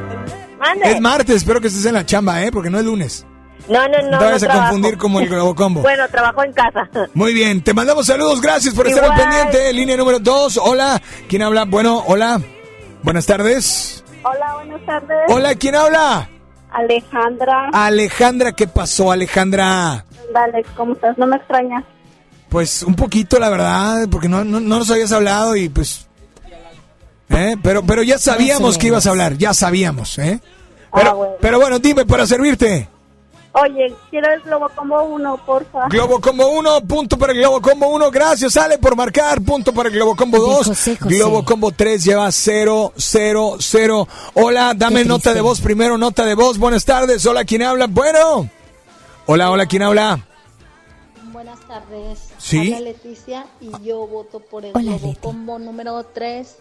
[0.59, 0.90] Mande.
[0.92, 2.51] es martes, espero que estés en la chamba, ¿eh?
[2.53, 3.26] Porque no es lunes.
[3.68, 4.11] No, no, no.
[4.11, 4.72] No te vayas no a trabajo.
[4.72, 5.80] confundir como el Globo Combo.
[5.82, 6.88] Bueno, trabajo en casa.
[7.14, 9.72] Muy bien, te mandamos saludos, gracias por estar al pendiente.
[9.72, 11.01] Línea número 2, hola.
[11.28, 11.64] ¿Quién habla?
[11.64, 12.40] Bueno, hola.
[13.03, 14.03] Buenas tardes.
[14.22, 15.18] Hola, buenas tardes.
[15.28, 16.28] Hola, ¿quién habla?
[16.73, 17.71] Alejandra.
[17.73, 20.05] Alejandra, ¿qué pasó, Alejandra?
[20.35, 21.18] Alex, ¿cómo estás?
[21.18, 21.85] ¿No me extrañas?
[22.49, 26.07] Pues un poquito, la verdad, porque no, no, no nos habías hablado y pues...
[27.31, 27.57] ¿eh?
[27.62, 30.41] Pero, pero ya sabíamos que ibas a hablar, ya sabíamos, ¿eh?
[30.93, 31.33] Pero, Ah, bueno.
[31.41, 32.89] pero bueno, dime para servirte.
[33.53, 35.88] Oye, quiero el Globo Combo uno, porfa.
[35.88, 38.11] Globo Combo 1, punto para el Globo Combo 1.
[38.12, 39.40] Gracias, Ale, por marcar.
[39.42, 40.68] Punto para el Globo Combo 2.
[40.68, 41.16] José, José.
[41.16, 44.09] Globo Combo 3 lleva 0, 0, 0.
[44.34, 46.59] Hola, dame nota de voz primero, nota de voz.
[46.59, 47.26] Buenas tardes.
[47.26, 47.88] Hola, ¿quién habla?
[47.88, 48.48] Bueno.
[49.26, 50.24] Hola, hola, ¿quién habla?
[51.32, 52.28] Buenas tardes.
[52.38, 52.72] Sí.
[52.72, 55.20] Habla Leticia y yo voto por el Hola, Globo Leti.
[55.20, 56.57] Combo número 3.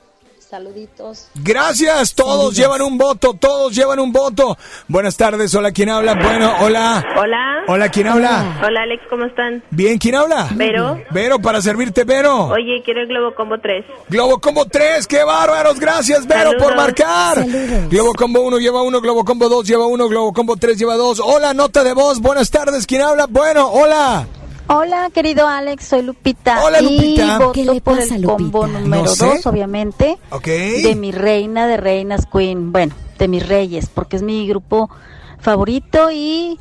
[0.49, 1.27] Saluditos.
[1.35, 2.55] Gracias, todos Saludos.
[2.55, 4.57] llevan un voto, todos llevan un voto.
[4.87, 6.15] Buenas tardes, hola, ¿quién habla?
[6.15, 7.05] Bueno, hola.
[7.19, 7.63] Hola.
[7.67, 8.59] Hola, ¿quién habla?
[8.65, 9.63] Hola, Alex, ¿cómo están?
[9.69, 10.47] Bien, ¿quién habla?
[10.55, 10.99] Vero.
[11.11, 12.45] Vero, para servirte, Vero.
[12.47, 13.85] Oye, quiero el Globo Combo 3.
[14.09, 16.63] Globo Combo 3, qué bárbaros, gracias Vero Saludos.
[16.63, 17.35] por marcar.
[17.35, 17.89] Saludos.
[17.91, 21.19] Globo Combo 1 lleva 1, Globo Combo 2 lleva 1, Globo Combo 3 lleva 2.
[21.23, 23.27] Hola, nota de voz, buenas tardes, ¿quién habla?
[23.29, 24.25] Bueno, hola.
[24.71, 26.63] Hola, querido Alex, soy Lupita.
[26.63, 27.25] Hola, Lupita.
[27.25, 28.79] Y voto ¿Qué le por pasa, el combo Lupita?
[28.81, 29.25] número No sé.
[29.25, 30.19] 2, obviamente.
[30.29, 30.45] Ok.
[30.45, 32.71] De mi reina de reinas Queen.
[32.71, 34.89] Bueno, de mis reyes, porque es mi grupo
[35.39, 36.59] favorito y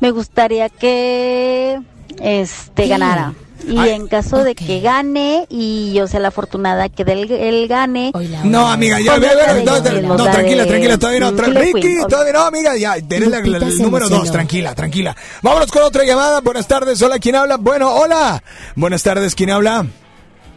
[0.00, 1.80] me gustaría que
[2.22, 2.88] este ¿Qué?
[2.88, 3.34] ganara.
[3.66, 7.68] Y Ay, en caso de que gane y yo sea la afortunada que él, él
[7.68, 8.72] gane, Hola, No, hola.
[8.72, 11.32] amiga, ya, Ponme ve, ve, la de no, no, la tranquila, tranquila, todavía no.
[11.32, 12.06] tra- Ricky, Queen.
[12.08, 14.08] todavía no, amiga, ya, eres la- la- el número.
[14.08, 15.16] 2, tranquila, tranquila.
[15.42, 17.56] Vámonos con otra llamada, buenas tardes, hola, ¿quién habla?
[17.58, 18.42] Bueno, hola.
[18.76, 19.86] Buenas tardes, ¿quién habla?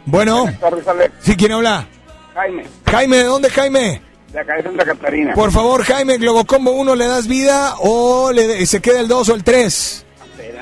[0.06, 1.12] Bueno, tardes, Alex.
[1.20, 1.86] sí, ¿quién habla?
[2.34, 4.02] Jaime, Jaime, ¿de dónde, Jaime?
[4.32, 5.32] de acá de Santa Catarina.
[5.34, 9.28] Por favor, Jaime, Globo Combo 1, ¿le das vida o le, se queda el 2
[9.28, 10.04] o el 3?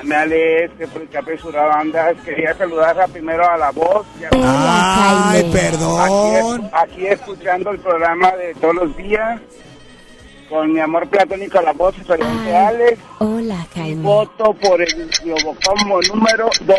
[0.03, 1.07] Espérame, Alex, que por
[1.71, 2.15] andas.
[2.25, 4.05] Quería saludar primero a la voz.
[4.19, 5.51] y a- Hola, Ay, Jaime.
[5.57, 6.69] perdón.
[6.69, 9.39] Aquí, aquí escuchando el programa de todos los días.
[10.49, 12.19] Con mi amor platónico a la voz y soy
[12.53, 12.99] Alex.
[13.19, 14.03] Hola, Jaime.
[14.03, 16.77] Voto por el Globocombo número 2.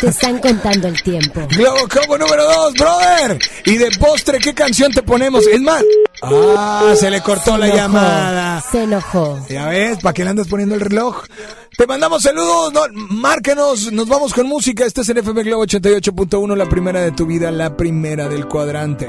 [0.00, 1.46] Te están contando el tiempo.
[1.56, 3.38] Globo Combo número 2, brother.
[3.64, 5.46] Y de postre, ¿qué canción te ponemos?
[5.46, 5.82] Es más.
[6.22, 8.60] Ah, se le cortó Se la enojó, llamada.
[8.70, 9.46] Se enojó.
[9.48, 11.24] Ya ves, ¿para qué le andas poniendo el reloj?
[11.76, 14.84] Te mandamos saludos, no, márcanos, nos vamos con música.
[14.84, 19.08] Este es el FM Globo 88.1, la primera de tu vida, la primera del cuadrante.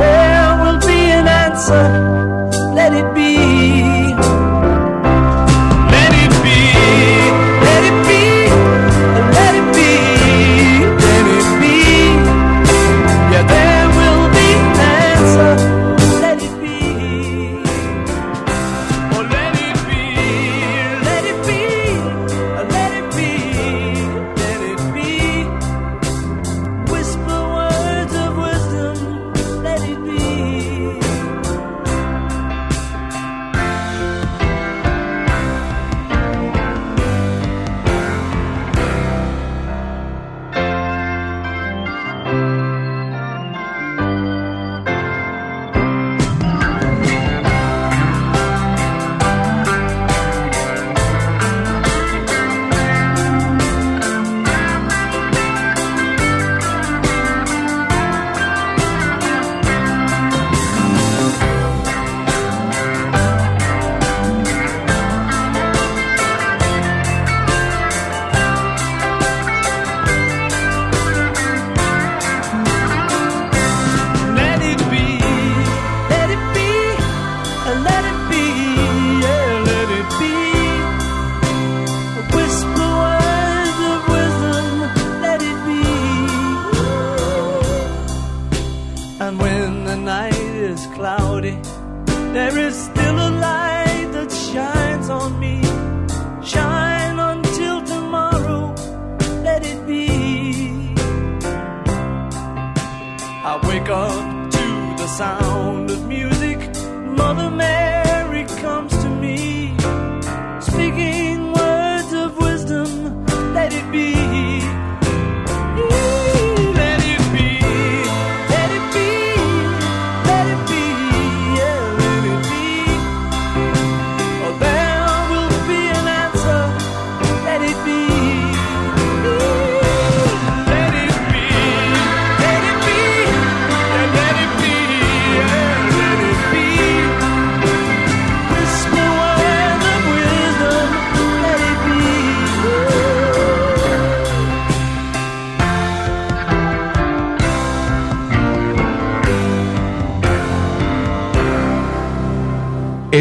[0.00, 2.19] There will be an answer.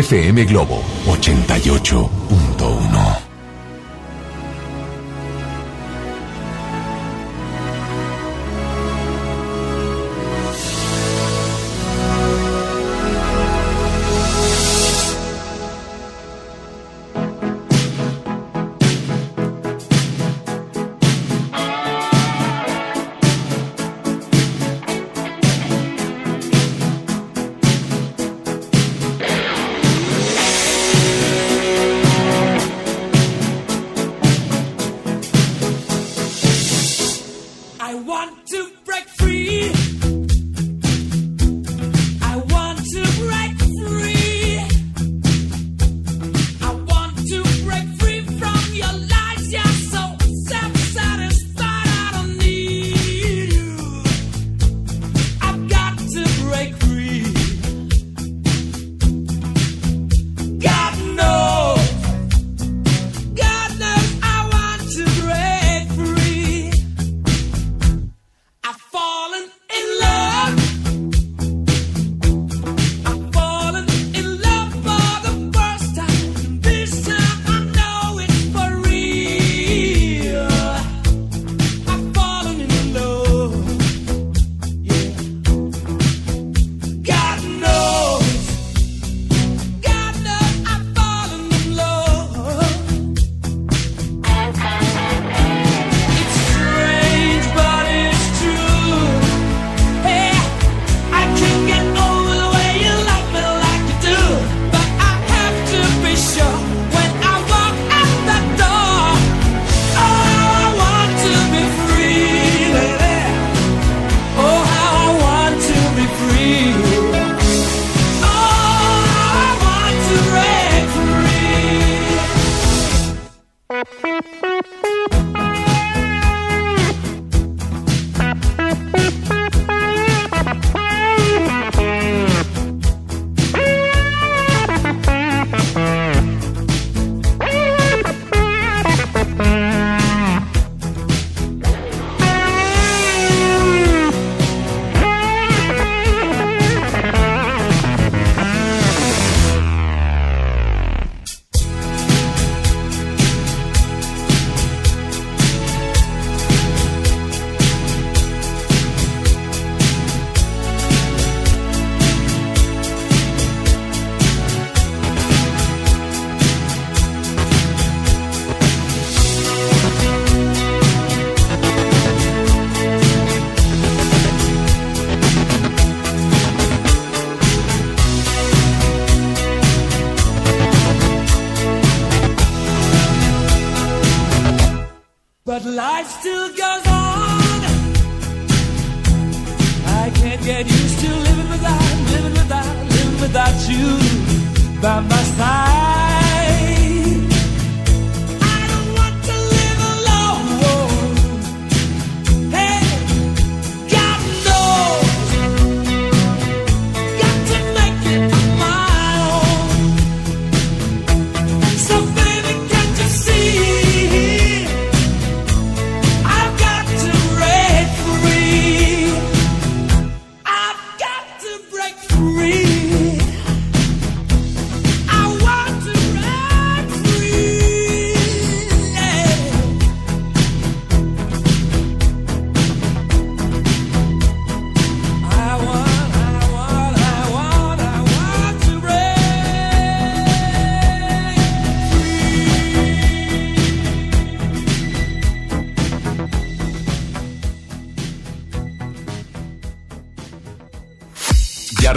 [0.10, 2.19] FM Globo 88.1.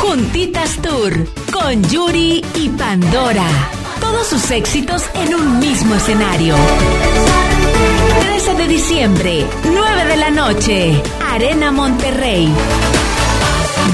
[0.00, 1.12] Juntitas Tour
[1.52, 3.46] con Yuri y Pandora.
[4.00, 6.54] Todos sus éxitos en un mismo escenario.
[8.20, 12.48] 13 de diciembre, 9 de la noche, Arena Monterrey.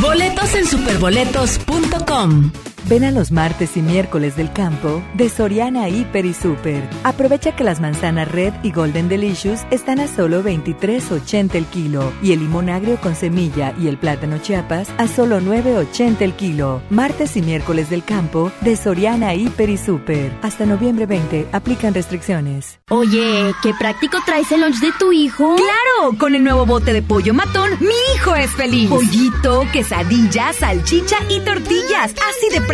[0.01, 2.51] Boletos en superboletos.com.
[2.87, 6.87] Ven a los martes y miércoles del campo de Soriana Hiper y Super.
[7.03, 12.33] Aprovecha que las manzanas Red y Golden Delicious están a solo 23.80 el kilo y
[12.33, 16.83] el limón agrio con semilla y el plátano Chiapas a solo 9.80 el kilo.
[16.91, 20.39] Martes y miércoles del campo de Soriana Hiper y Super.
[20.43, 22.81] Hasta noviembre 20 aplican restricciones.
[22.91, 25.57] Oye, qué práctico traes el lunch de tu hijo.
[25.57, 26.19] ¡Claro!
[26.19, 28.91] Con el nuevo bote de pollo matón, mi hijo es feliz.
[28.91, 32.13] Pollito, quesadilla, salchicha y tortillas.
[32.13, 32.74] Así de práctico.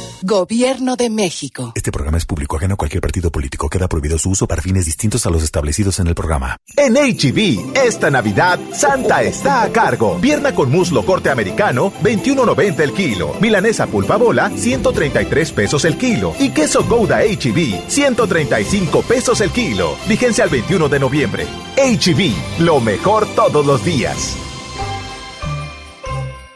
[0.23, 1.71] Gobierno de México.
[1.73, 3.67] Este programa es público ajeno a cualquier partido político.
[3.67, 6.57] Queda prohibido su uso para fines distintos a los establecidos en el programa.
[6.77, 10.19] En HB, esta Navidad, Santa está a cargo.
[10.21, 13.35] Pierna con muslo corte americano, 21.90 el kilo.
[13.41, 16.35] Milanesa pulpa bola, 133 pesos el kilo.
[16.39, 19.95] Y queso Gouda HB, 135 pesos el kilo.
[20.07, 21.47] Vigencia al 21 de noviembre.
[21.77, 24.37] HB, lo mejor todos los días.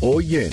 [0.00, 0.50] Hoy en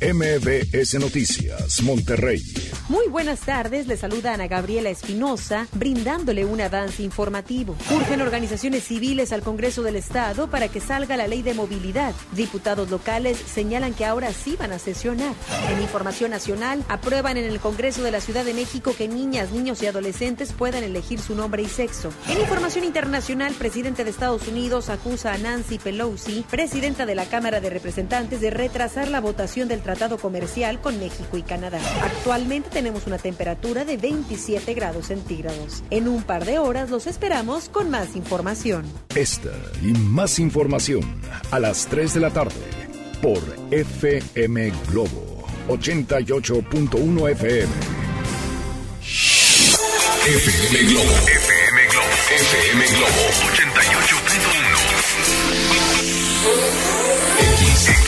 [0.00, 2.40] MBS Noticias, Monterrey.
[2.88, 7.76] Muy buenas tardes, le saluda Ana Gabriela Espinosa, brindándole un avance informativo.
[7.90, 12.14] Urgen organizaciones civiles al Congreso del Estado para que salga la ley de movilidad.
[12.36, 15.34] Diputados locales señalan que ahora sí van a sesionar.
[15.68, 19.82] En Información Nacional, aprueban en el Congreso de la Ciudad de México que niñas, niños
[19.82, 22.12] y adolescentes puedan elegir su nombre y sexo.
[22.28, 27.60] En Información Internacional, presidente de Estados Unidos acusa a Nancy Pelosi, presidenta de la Cámara
[27.60, 31.80] de Representantes, de retrasar la votación del Tratado Comercial con México y Canadá.
[32.02, 35.82] Actualmente tenemos una temperatura de 27 grados centígrados.
[35.88, 38.84] En un par de horas los esperamos con más información.
[39.14, 39.48] Esta
[39.80, 41.00] y más información
[41.50, 42.52] a las 3 de la tarde
[43.22, 43.38] por
[43.70, 47.72] FM Globo 88.1 FM.
[50.26, 51.14] FM Globo.
[51.14, 52.10] FM Globo.
[52.36, 53.22] FM Globo
[57.88, 58.07] 88.1.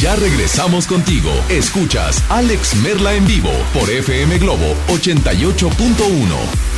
[0.00, 1.30] Ya regresamos contigo.
[1.48, 6.77] Escuchas Alex Merla en vivo por FM Globo 88.1.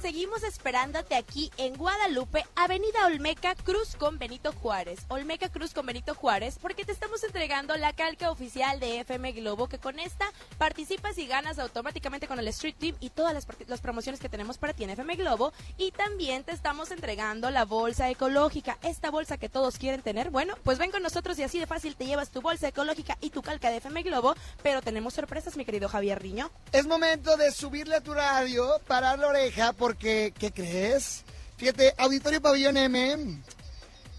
[0.00, 5.00] seguimos esperándote aquí en Guadalupe, Avenida Olmeca Cruz con Benito Juárez.
[5.08, 9.68] Olmeca Cruz con Benito Juárez, porque te estamos entregando la calca oficial de FM Globo,
[9.68, 10.26] que con esta
[10.58, 13.34] participas y ganas automáticamente con el Street Team y todas
[13.66, 15.52] las, promociones que tenemos para ti en FM Globo.
[15.76, 20.30] Y también te estamos entregando la bolsa ecológica, esta bolsa que todos quieren tener.
[20.30, 23.30] Bueno, pues ven con nosotros y así de fácil te llevas tu bolsa ecológica y
[23.30, 26.50] tu calca de FM Globo, pero tenemos sorpresas, mi querido Javier Riño.
[26.72, 31.24] Es momento de subirle a tu radio, parar la oreja, porque, ¿qué crees?
[31.56, 33.40] Fíjate, Auditorio Pabellón M,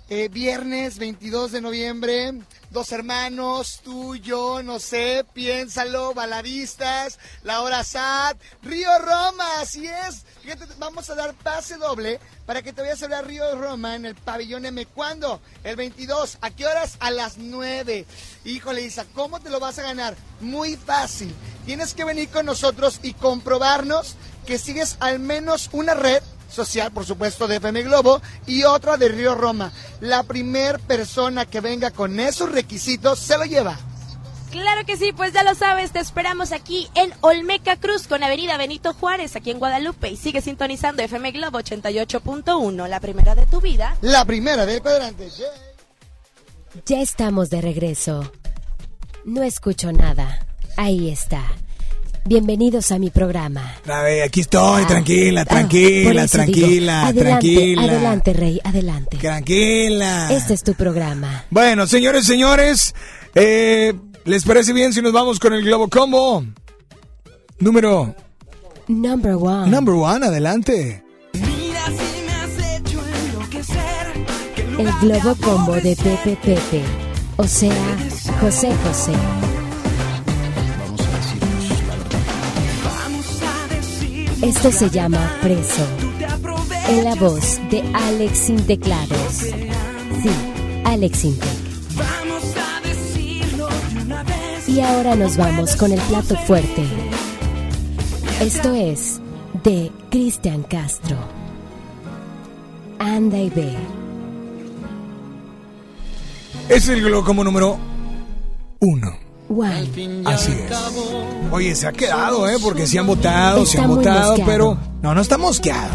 [0.09, 2.33] eh, viernes 22 de noviembre,
[2.71, 10.25] dos hermanos, tú, yo, no sé, piénsalo, baladistas, la hora SAT, Río Roma, así es.
[10.41, 13.95] Fíjate, vamos a dar pase doble para que te vayas a ver a Río Roma
[13.95, 14.85] en el pabellón M.
[14.87, 15.39] ¿Cuándo?
[15.63, 16.39] El 22.
[16.41, 16.97] ¿A qué horas?
[16.99, 18.05] A las 9.
[18.43, 20.17] Híjole, Isa, ¿cómo te lo vas a ganar?
[20.41, 21.33] Muy fácil.
[21.65, 27.05] Tienes que venir con nosotros y comprobarnos que sigues al menos una red social, por
[27.05, 29.71] supuesto, de FM Globo y otra de Río Roma.
[29.99, 33.77] La primer persona que venga con esos requisitos se lo lleva.
[34.51, 38.57] Claro que sí, pues ya lo sabes, te esperamos aquí en Olmeca Cruz con Avenida
[38.57, 40.09] Benito Juárez, aquí en Guadalupe.
[40.09, 43.95] Y sigue sintonizando FM Globo 88.1, la primera de tu vida.
[44.01, 45.29] La primera del cuadrante.
[46.85, 48.29] Ya estamos de regreso.
[49.23, 50.45] No escucho nada.
[50.75, 51.43] Ahí está.
[52.25, 53.75] Bienvenidos a mi programa.
[53.87, 57.81] A ver, aquí estoy, tranquila, tranquila, tranquila, adelante, tranquila.
[57.83, 59.17] Adelante, Rey, adelante.
[59.17, 60.31] Tranquila.
[60.31, 61.45] Este es tu programa.
[61.49, 62.93] Bueno, señores, señores,
[63.33, 63.93] eh,
[64.25, 66.45] ¿les parece bien si nos vamos con el Globo Combo?
[67.59, 68.15] Número...
[68.87, 69.69] Number one.
[69.71, 71.03] Number one, adelante.
[74.77, 76.83] El Globo Combo de Pepe Pepe.
[77.37, 77.97] O sea,
[78.39, 79.13] José José.
[84.41, 85.85] Esto se llama Preso.
[86.89, 89.33] En la voz de Alex Sin Teclados.
[89.33, 90.29] Sí,
[90.83, 91.37] Alex Sin
[94.67, 96.83] Y ahora nos vamos con el plato fuerte.
[98.41, 99.21] Esto es
[99.63, 101.17] de Cristian Castro.
[102.97, 103.75] Anda y ve.
[106.67, 107.77] Es el Globo Combo número
[108.79, 109.30] uno.
[109.51, 110.23] One.
[110.25, 110.71] Así es.
[111.51, 112.55] Oye, se ha quedado, ¿eh?
[112.61, 114.51] Porque se han votado, se Está han muy votado, mosqueado.
[114.51, 114.77] pero...
[115.01, 115.93] No, no está mosqueado.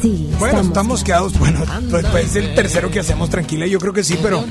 [0.00, 1.38] Sí, Bueno, estamos- mosqueados.
[1.38, 1.60] Bueno,
[1.90, 3.66] pues es el tercero que hacemos tranquila.
[3.66, 4.44] Yo creo que sí, pero...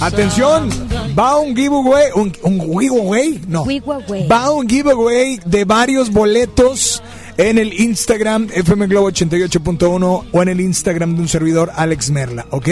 [0.00, 0.70] Atención,
[1.18, 2.04] va un giveaway.
[2.14, 3.40] ¿Un, un giveaway?
[3.48, 3.64] No.
[3.64, 4.28] Giveaway.
[4.28, 7.02] Va un giveaway de varios boletos
[7.36, 12.46] en el Instagram FM Globo 88.1 o en el Instagram de un servidor Alex Merla,
[12.50, 12.68] ¿ok?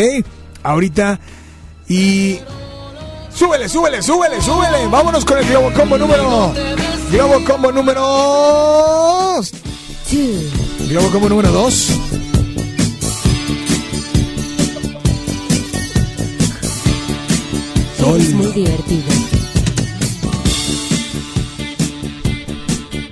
[0.63, 1.19] Ahorita
[1.89, 2.39] y
[3.39, 4.87] súbele, súbele, súbele, súbele.
[4.89, 6.53] Vámonos con el Globo Combo número
[7.11, 9.41] Globo Combo número
[10.89, 11.93] Globo Combo número 2.
[18.15, 19.03] Eres muy divertido.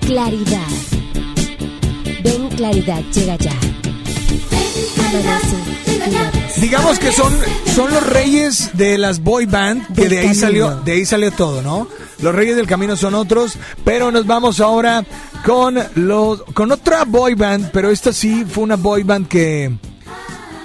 [0.06, 0.60] Claridad.
[2.24, 3.75] Ven, claridad, llega ya.
[6.61, 7.32] Digamos que son,
[7.74, 11.62] son los reyes de las boy band, que de ahí salió, de ahí salió todo,
[11.62, 11.86] ¿no?
[12.22, 15.04] Los reyes del camino son otros, pero nos vamos ahora
[15.44, 19.76] con los, con otra boy band, pero esta sí fue una boy band que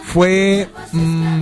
[0.05, 1.41] fue, mm,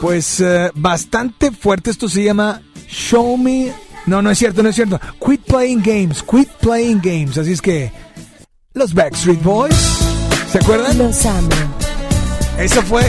[0.00, 1.90] pues, eh, bastante fuerte.
[1.90, 3.72] Esto se llama Show Me.
[4.06, 5.00] No, no es cierto, no es cierto.
[5.24, 7.38] Quit Playing Games, Quit Playing Games.
[7.38, 7.90] Así es que,
[8.74, 9.74] los Backstreet Boys,
[10.50, 10.98] ¿se acuerdan?
[10.98, 11.48] Los amo.
[12.58, 13.02] Eso fue,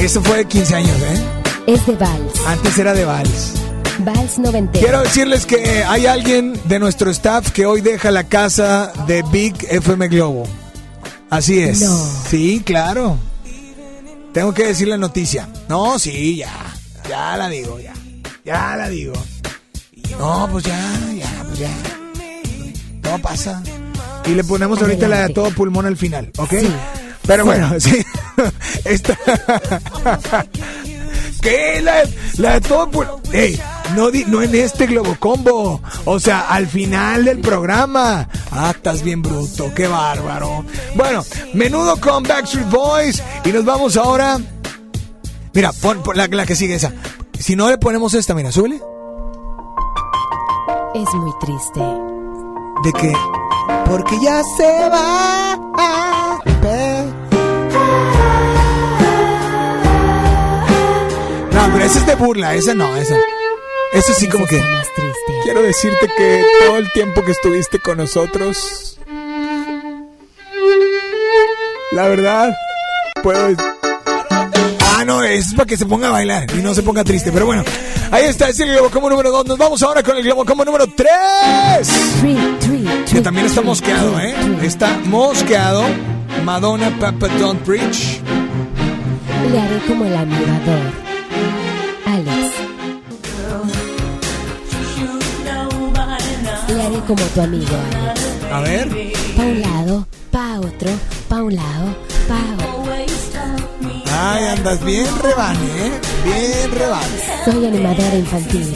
[0.00, 1.24] eso fue de 15 años, ¿eh?
[1.66, 2.46] Es de Vals.
[2.46, 3.52] Antes era de Vals.
[3.98, 4.82] Vals noventero.
[4.84, 9.54] Quiero decirles que hay alguien de nuestro staff que hoy deja la casa de Big
[9.68, 10.44] FM Globo.
[11.30, 11.82] Así es.
[11.82, 12.10] No.
[12.28, 13.18] Sí, claro.
[14.32, 15.48] Tengo que decir la noticia.
[15.68, 16.50] No, sí, ya.
[17.08, 17.92] Ya la digo, ya.
[18.44, 19.12] Ya la digo.
[20.18, 20.80] No, pues ya,
[21.14, 21.70] ya, pues ya.
[23.02, 23.62] No pasa.
[24.24, 26.50] Y le ponemos ahorita la de todo pulmón al final, ¿ok?
[26.60, 26.68] Sí.
[27.28, 28.04] Pero bueno, sí.
[28.84, 29.16] Esta.
[31.40, 31.80] ¿Qué?
[31.82, 32.02] La,
[32.38, 33.20] la de todo pulmón.
[33.32, 33.60] Ey,
[33.94, 35.80] no, di- no en este Globo Combo.
[36.04, 38.28] O sea, al final del programa.
[38.50, 39.72] Ah, estás bien bruto.
[39.74, 40.64] Qué bárbaro.
[40.96, 41.22] Bueno,
[41.54, 43.22] menudo con Backstreet Boys.
[43.44, 44.38] Y nos vamos ahora.
[45.52, 46.92] Mira, pon, pon la, la que sigue esa.
[47.38, 48.80] Si no le ponemos esta, mira, súbele.
[50.94, 51.80] Es muy triste.
[52.82, 53.12] De que.
[53.86, 56.40] Porque ya se va.
[61.88, 63.16] Esa es de burla, esa no, esa.
[63.94, 64.62] Esa sí como que.
[65.42, 68.98] Quiero decirte que todo el tiempo que estuviste con nosotros.
[71.92, 72.54] La verdad,
[73.22, 73.56] puedo...
[74.80, 77.32] Ah, no, es para que se ponga a bailar y no se ponga triste.
[77.32, 77.64] Pero bueno,
[78.10, 79.46] ahí está, es el Globo Combo número 2.
[79.46, 81.08] Nos vamos ahora con el Globo Combo número 3.
[83.10, 84.34] Que también está mosqueado, ¿eh?
[84.60, 85.84] Está mosqueado.
[86.44, 88.20] Madonna, Papa Don't Preach.
[89.50, 91.07] Le haré como el amigador.
[97.06, 97.76] Como tu amigo.
[98.52, 98.88] A ver.
[99.36, 100.90] Pa' un lado, pa' otro,
[101.28, 101.96] pa' un lado,
[102.28, 102.68] pa' otro.
[104.20, 105.92] Ay, andas bien rebane, ¿eh?
[106.24, 107.06] Bien rebane.
[107.44, 108.74] Soy animadora infantil.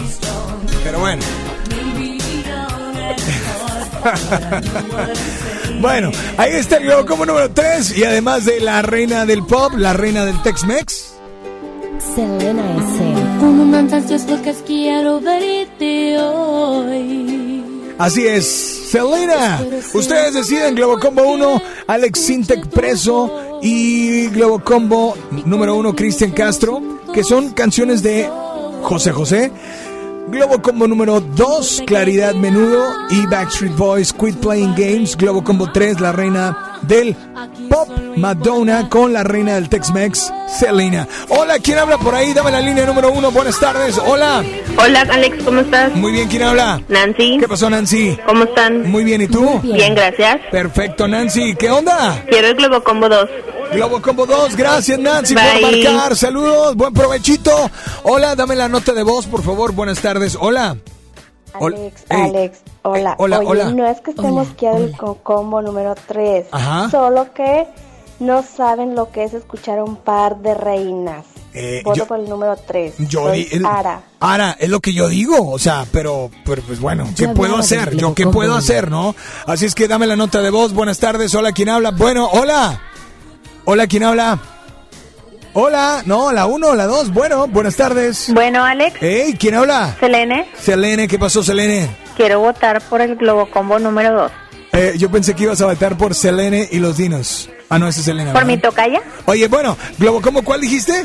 [0.85, 1.23] Pero bueno.
[5.81, 9.73] bueno, ahí está el globo como número 3 y además de la reina del pop,
[9.77, 11.15] la reina del Tex-Mex.
[12.15, 12.99] Selena S.
[13.40, 17.41] Como mandas lo que quiero verte hoy.
[17.98, 18.47] Así es,
[18.90, 19.64] Selena.
[19.94, 26.81] Ustedes deciden Globo Combo 1, Alex Sintec preso y Globo Combo número 1, Cristian Castro,
[27.14, 28.28] que son canciones de
[28.82, 29.52] José José.
[30.28, 35.16] Globo Combo número 2, Claridad Menudo y Backstreet Boys, Quit Playing Games.
[35.16, 37.15] Globo Combo 3, la reina del
[37.69, 41.07] pop, Madonna, con la reina del Tex-Mex, Selena.
[41.29, 42.33] Hola, ¿quién habla por ahí?
[42.33, 43.99] Dame la línea número 1, buenas tardes.
[43.99, 44.43] Hola.
[44.79, 45.95] Hola, Alex, ¿cómo estás?
[45.95, 46.81] Muy bien, ¿quién habla?
[46.89, 47.39] Nancy.
[47.39, 48.19] ¿Qué pasó, Nancy?
[48.27, 48.91] ¿Cómo están?
[48.91, 49.61] Muy bien, ¿y tú?
[49.63, 50.39] Bien, gracias.
[50.51, 51.55] Perfecto, Nancy.
[51.57, 52.23] ¿Qué onda?
[52.29, 53.29] Quiero el Globo Combo 2.
[53.75, 56.15] Globo Combo 2, gracias Nancy por marcar.
[56.15, 57.71] Saludos, buen provechito.
[58.03, 59.73] Hola, dame la nota de voz, por favor.
[59.73, 60.37] Buenas tardes.
[60.39, 60.77] Hola.
[61.55, 62.05] Hol- Alex.
[62.11, 63.15] Alex, hola.
[63.19, 63.71] hola, Oye, hola.
[63.71, 66.91] no es que estemos aquí el co- combo número 3, Ajá.
[66.91, 67.67] solo que
[68.21, 71.27] no saben lo que es escuchar a un par de reinas.
[71.55, 72.95] Eh, Voto yo- por el número 3.
[72.99, 74.01] Yo Soy el- Ara.
[74.21, 77.95] Ara, es lo que yo digo, o sea, pero, pero pues bueno, ¿qué puedo hacer?
[77.97, 79.15] ¿Yo qué puedo hacer, no?
[79.47, 80.73] Así es que dame la nota de voz.
[80.73, 81.35] Buenas tardes.
[81.35, 81.91] Hola, ¿quién habla?
[81.91, 82.81] Bueno, hola.
[83.67, 84.39] Hola, ¿quién habla?
[85.55, 87.13] Hola, no, la uno, la dos.
[87.13, 88.33] Bueno, buenas tardes.
[88.33, 88.97] Bueno, Alex.
[89.01, 89.95] Hey, ¿quién habla?
[90.01, 91.91] Selene, Selene, ¿qué pasó, Selene?
[92.16, 94.32] Quiero votar por el Globo Combo número 2.
[94.74, 97.51] Eh, yo pensé que ibas a votar por Selene y los dinos.
[97.68, 98.32] Ah, no, ese es Selena.
[98.32, 98.55] ¿Por ¿verdad?
[98.56, 99.01] mi tocaya?
[99.26, 101.05] Oye, bueno, Globo, ¿cómo cuál dijiste?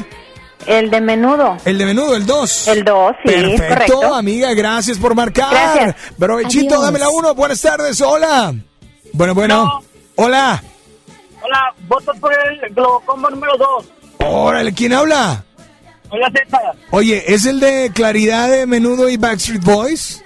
[0.66, 1.58] El de menudo.
[1.66, 2.68] El de menudo, el 2.
[2.70, 4.16] El 2, sí, Perfecto, correcto.
[4.16, 5.50] amiga, gracias por marcar.
[5.52, 5.96] Gracias.
[6.18, 6.86] Provechito, Adiós.
[6.86, 7.36] dame la uno.
[7.36, 8.54] Buenas tardes, hola.
[9.14, 9.82] Bueno, bueno.
[10.16, 10.62] Hola.
[11.42, 13.86] Hola, voto por el Globo Combo número 2.
[14.30, 15.44] Órale, ¿quién habla?
[16.10, 16.58] Hola, Z.
[16.92, 20.24] Oye, ¿es el de Claridad de Menudo y Backstreet Boys?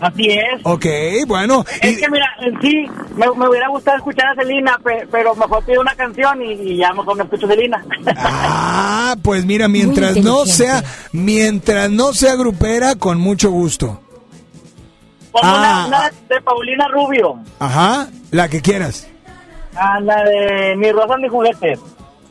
[0.00, 0.60] Así es.
[0.62, 0.86] Ok,
[1.26, 1.64] bueno.
[1.82, 5.64] Es que mira, en sí, me, me hubiera gustado escuchar a Selena, pe- pero mejor
[5.64, 7.84] pido una canción y, y ya mejor me escucho a Selena.
[8.16, 14.00] Ah, pues mira, mientras no sea, mientras no sea grupera, con mucho gusto.
[15.32, 15.84] Pongo Ah.
[15.88, 17.38] una, una de Paulina Rubio.
[17.58, 19.06] Ajá, la que quieras.
[19.76, 21.78] Ah, la de Mi Rosa, Mi Juguete.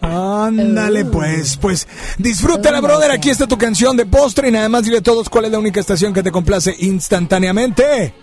[0.07, 3.11] Ándale, pues, pues, disfrútala, brother.
[3.11, 5.59] Aquí está tu canción de postre y nada más dile a todos cuál es la
[5.59, 8.13] única estación que te complace instantáneamente.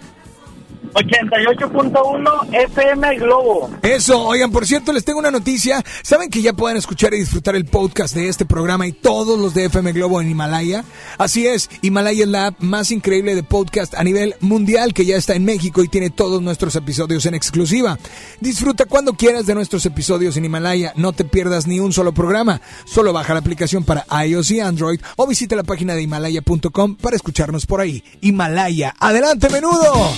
[0.93, 3.71] 88.1 FM Globo.
[3.83, 5.83] Eso, oigan, por cierto, les tengo una noticia.
[6.03, 9.55] ¿Saben que ya pueden escuchar y disfrutar el podcast de este programa y todos los
[9.55, 10.85] de FM Globo en Himalaya?
[11.19, 15.17] Así es, Himalaya es la app más increíble de podcast a nivel mundial que ya
[15.17, 17.99] está en México y tiene todos nuestros episodios en exclusiva.
[18.41, 22.61] Disfruta cuando quieras de nuestros episodios en Himalaya, no te pierdas ni un solo programa.
[22.85, 27.17] Solo baja la aplicación para iOS y Android o visita la página de himalaya.com para
[27.17, 28.03] escucharnos por ahí.
[28.21, 30.13] Himalaya, adelante menudo.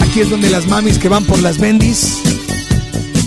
[0.00, 2.18] Aquí es donde las mamis que van por las bendis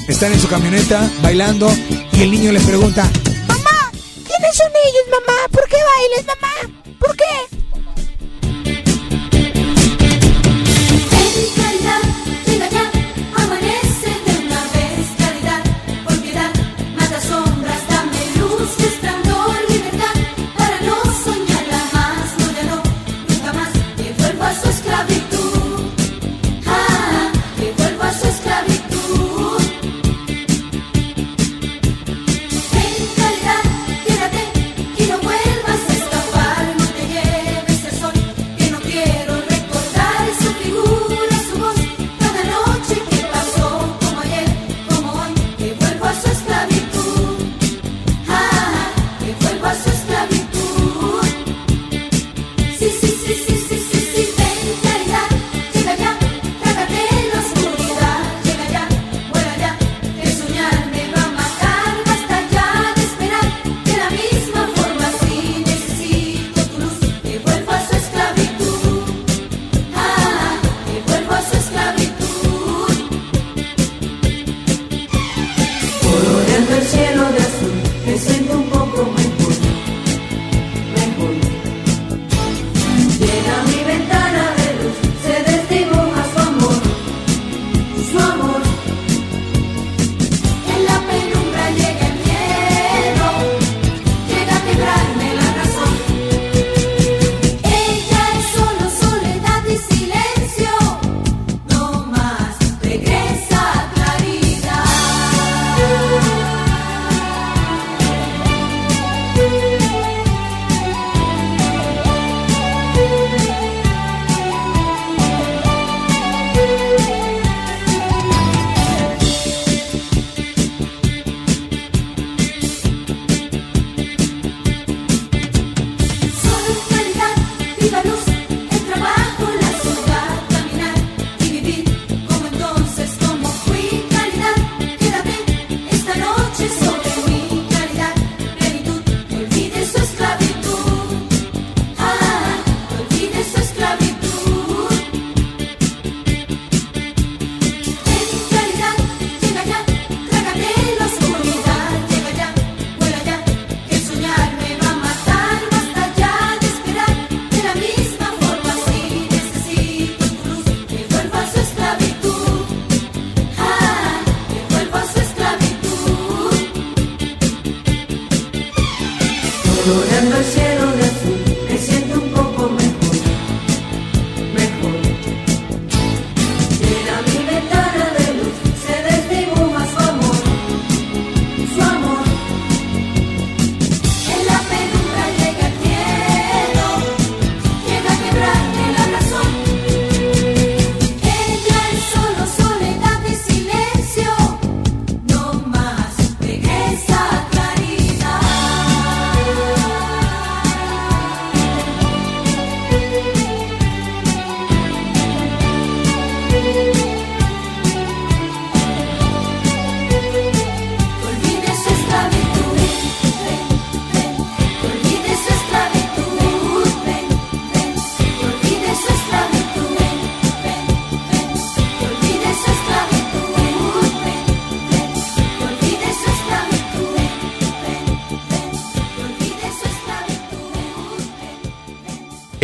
[0.07, 1.69] están en su camioneta bailando
[2.13, 3.09] y el niño le pregunta,
[3.47, 3.91] Mamá,
[4.27, 5.39] ¿quiénes son ellos, mamá?
[5.51, 6.97] ¿Por qué bailes, mamá?
[6.99, 7.62] ¿Por qué?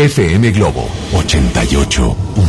[0.10, 2.49] FM Globo 88.1.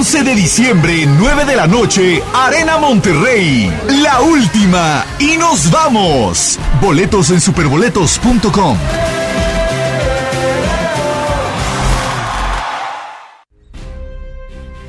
[0.00, 3.70] 11 de diciembre, 9 de la noche, Arena Monterrey.
[4.02, 5.04] La última.
[5.18, 6.58] Y nos vamos.
[6.80, 8.78] Boletos en superboletos.com.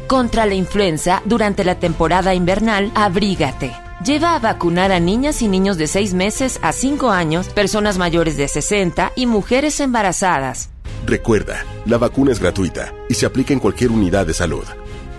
[0.07, 3.73] Contra la influenza, durante la temporada invernal, abrígate.
[4.05, 8.37] Lleva a vacunar a niñas y niños de 6 meses a 5 años, personas mayores
[8.37, 10.69] de 60 y mujeres embarazadas.
[11.05, 14.63] Recuerda, la vacuna es gratuita y se aplica en cualquier unidad de salud.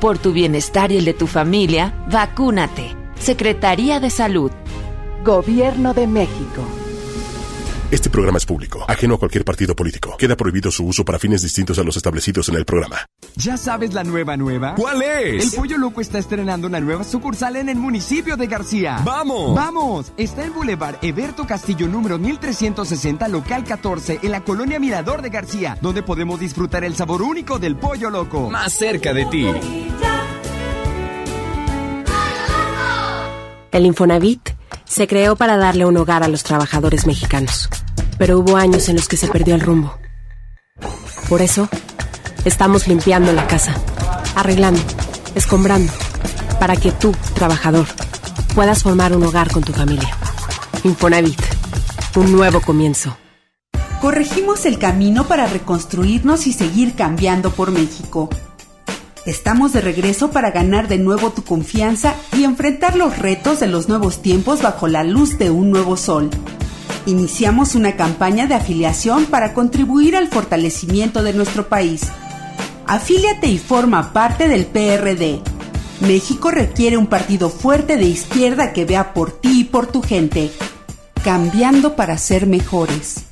[0.03, 2.97] Por tu bienestar y el de tu familia, vacúnate.
[3.21, 4.51] Secretaría de Salud.
[5.25, 6.67] Gobierno de México.
[7.93, 10.17] Este programa es público, ajeno a cualquier partido político.
[10.17, 13.05] Queda prohibido su uso para fines distintos a los establecidos en el programa.
[13.37, 14.77] ¿Ya sabes la nueva nueva?
[14.77, 15.53] ¿Cuál es?
[15.53, 19.03] El Pollo Loco está estrenando una nueva sucursal en el municipio de García.
[19.05, 19.55] ¡Vamos!
[19.55, 20.13] ¡Vamos!
[20.17, 25.77] Está en Boulevard Eberto Castillo número 1360, local 14, en la colonia Mirador de García,
[25.83, 28.49] donde podemos disfrutar el sabor único del Pollo Loco.
[28.49, 29.47] Más cerca de ti.
[33.71, 37.69] El Infonavit se creó para darle un hogar a los trabajadores mexicanos,
[38.19, 39.99] pero hubo años en los que se perdió el rumbo.
[41.29, 41.69] Por eso,
[42.45, 43.75] estamos limpiando la casa,
[44.35, 44.83] arreglando,
[45.35, 45.93] escombrando,
[46.61, 47.87] para que tú, trabajador,
[48.55, 50.11] puedas formar un hogar con tu familia.
[50.85, 51.41] Infonavit,
[52.17, 53.17] un nuevo comienzo.
[54.01, 58.29] Corregimos el camino para reconstruirnos y seguir cambiando por México.
[59.25, 63.89] Estamos de regreso para ganar de nuevo tu confianza y enfrentar los retos de los
[63.89, 66.29] nuevos tiempos bajo la luz de un nuevo sol.
[67.07, 72.03] Iniciamos una campaña de afiliación para contribuir al fortalecimiento de nuestro país.
[72.87, 75.41] Afíliate y forma parte del PRD.
[76.01, 80.51] México requiere un partido fuerte de izquierda que vea por ti y por tu gente.
[81.23, 83.32] Cambiando para ser mejores.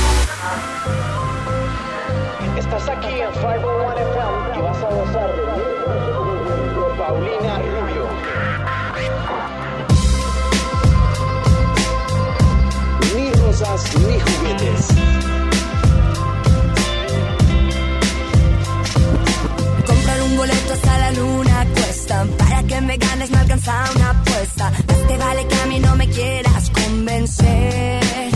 [13.61, 13.67] Ni
[14.19, 14.87] juguetes.
[19.85, 22.25] Comprar un boleto hasta la luna cuesta.
[22.39, 24.71] Para que me ganes me alcanza una apuesta.
[24.87, 28.31] Más te vale que a mí no me quieras convencer.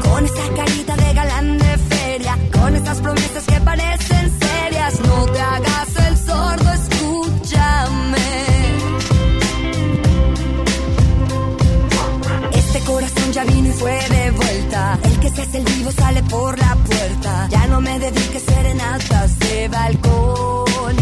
[0.00, 2.38] Con esa carita de galán de feria.
[2.50, 4.25] Con esas promesas que parecen
[13.36, 14.98] ya vino y fue de vuelta.
[15.02, 17.48] El que se hace el vivo sale por la puerta.
[17.50, 20.96] Ya no me dedique serenatas de balcón.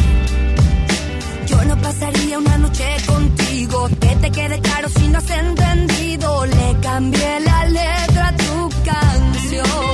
[1.46, 3.88] Yo no pasaría una noche contigo.
[4.00, 6.46] Que te quede claro si no has entendido.
[6.46, 9.93] Le cambié la letra a tu canción.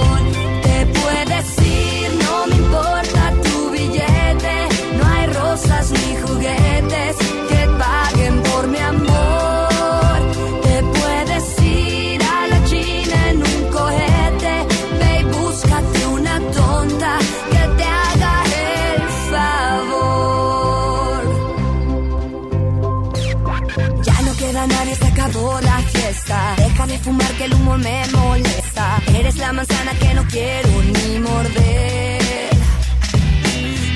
[27.81, 29.03] Me molesta.
[29.15, 32.51] Eres la manzana que no quiero ni morder.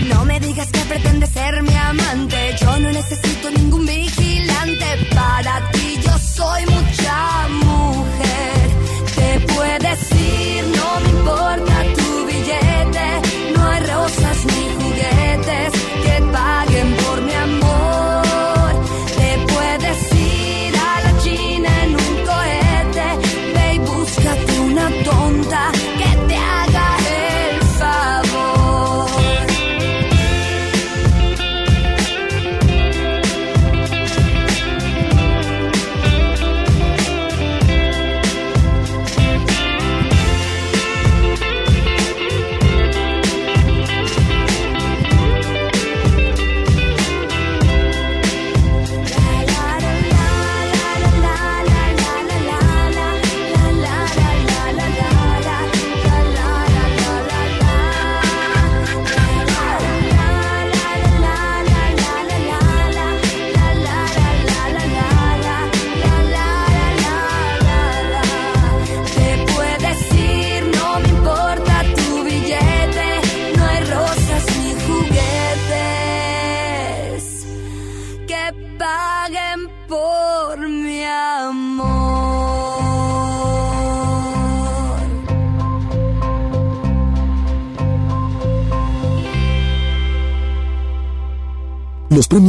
[0.09, 2.57] No me digas que pretendes ser mi amante.
[2.61, 4.87] Yo no necesito ningún vigilante.
[5.15, 6.67] Para ti yo soy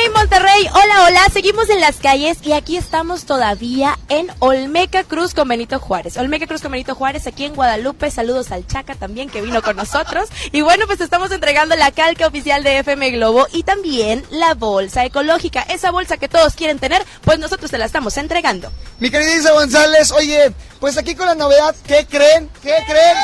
[0.00, 5.34] Hey Monterrey, hola, hola, seguimos en las calles y aquí estamos todavía en Olmeca Cruz
[5.34, 6.16] con Benito Juárez.
[6.16, 9.76] Olmeca Cruz con Benito Juárez aquí en Guadalupe, saludos al Chaca también que vino con
[9.76, 10.28] nosotros.
[10.52, 15.04] Y bueno, pues estamos entregando la calca oficial de FM Globo y también la bolsa
[15.04, 18.70] ecológica, esa bolsa que todos quieren tener, pues nosotros te la estamos entregando.
[19.00, 22.48] Mi querida Isa González, oye, pues aquí con la novedad, ¿qué creen?
[22.62, 23.16] ¿Qué creen?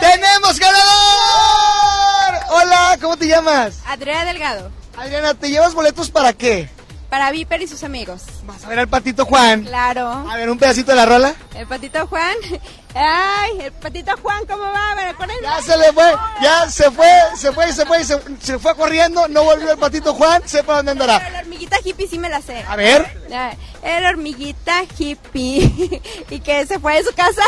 [0.00, 0.86] ¡Tenemos ganador!
[2.50, 3.78] Hola, ¿cómo te llamas?
[3.86, 4.85] Adriana Delgado.
[4.96, 6.68] Adriana, ¿te llevas boletos para qué?
[7.10, 8.22] Para Viper y sus amigos.
[8.44, 9.62] Vas a ver al patito Juan.
[9.64, 10.08] Claro.
[10.28, 11.34] A ver, un pedacito de la rola.
[11.54, 12.34] El patito Juan.
[12.94, 14.90] Ay, el patito Juan, ¿cómo va?
[14.92, 15.36] A ver, con él.
[15.42, 16.12] Ya se le fue,
[16.42, 20.14] ya se fue, se fue, se fue, se, se fue corriendo, no volvió el patito
[20.14, 21.30] Juan, sepa dónde Pero andará.
[21.30, 22.64] la hormiguita hippie sí me la sé.
[22.66, 23.06] A ver.
[23.82, 26.02] Era hormiguita hippie.
[26.30, 27.42] y que se fue de su casa.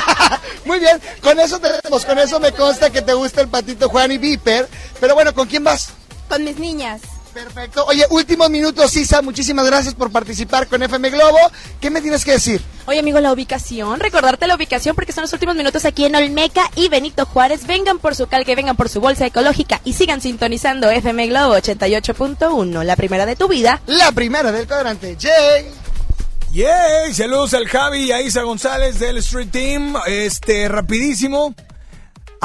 [0.64, 4.12] Muy bien, con eso tenemos, con eso me consta que te gusta el patito Juan
[4.12, 4.66] y Viper.
[4.98, 5.92] Pero bueno, ¿con quién vas?
[6.28, 7.02] Con mis niñas.
[7.34, 7.84] Perfecto.
[7.86, 11.38] Oye, últimos minutos, Isa, muchísimas gracias por participar con FM Globo.
[11.80, 12.62] ¿Qué me tienes que decir?
[12.86, 16.70] Oye amigo, la ubicación, recordarte la ubicación porque son los últimos minutos aquí en Olmeca
[16.76, 17.66] y Benito Juárez.
[17.66, 22.84] Vengan por su calque, vengan por su bolsa ecológica y sigan sintonizando FM Globo 88.1,
[22.84, 23.80] la primera de tu vida.
[23.86, 25.16] La primera del cuadrante.
[25.20, 25.66] Jay.
[26.52, 29.96] Yay, saludos al Javi y a Isa González del Street Team.
[30.06, 31.52] Este, rapidísimo.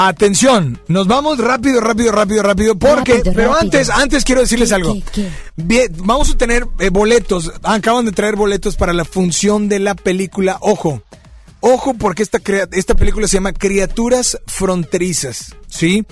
[0.02, 3.60] Atención, nos vamos rápido, rápido, rápido, rápido, porque, Rápido, pero rápido.
[3.60, 4.96] antes, antes quiero decirles algo.
[5.98, 10.58] Vamos a tener eh, boletos, acaban de traer boletos para la función de la película,
[10.62, 11.04] ojo,
[11.60, 12.40] ojo porque esta,
[12.72, 16.06] esta película se llama Criaturas Fronterizas, ¿sí?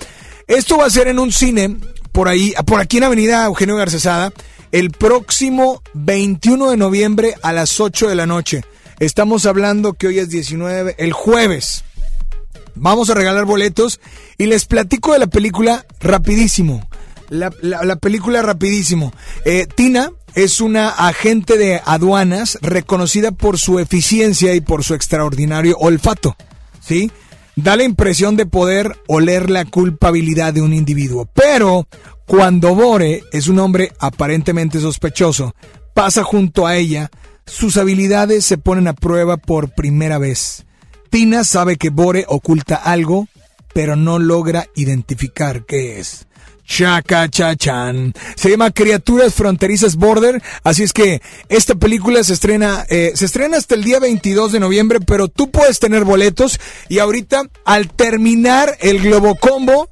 [0.47, 1.77] Esto va a ser en un cine,
[2.11, 4.33] por ahí, por aquí en Avenida Eugenio Garcesada,
[4.73, 8.65] el próximo 21 de noviembre a las 8 de la noche.
[8.99, 11.85] Estamos hablando que hoy es 19, el jueves.
[12.79, 13.99] Vamos a regalar boletos
[14.37, 16.87] y les platico de la película rapidísimo.
[17.29, 19.11] La, la- la película rapidísimo.
[19.45, 25.75] Eh, Tina es una agente de aduanas reconocida por su eficiencia y por su extraordinario
[25.77, 26.35] olfato.
[26.79, 27.11] ¿Sí?
[27.55, 31.27] Da la impresión de poder oler la culpabilidad de un individuo.
[31.33, 31.87] Pero
[32.27, 35.55] cuando Bore es un hombre aparentemente sospechoso,
[35.95, 37.09] pasa junto a ella,
[37.47, 40.66] sus habilidades se ponen a prueba por primera vez.
[41.09, 43.27] Tina sabe que Bore oculta algo,
[43.73, 46.27] pero no logra identificar qué es.
[46.67, 48.13] Chaca Chachan.
[48.35, 50.43] Se llama Criaturas Fronterizas Border.
[50.63, 54.59] Así es que esta película se estrena, eh, se estrena hasta el día 22 de
[54.59, 56.59] noviembre, pero tú puedes tener boletos.
[56.89, 59.89] Y ahorita, al terminar el Globo Combo,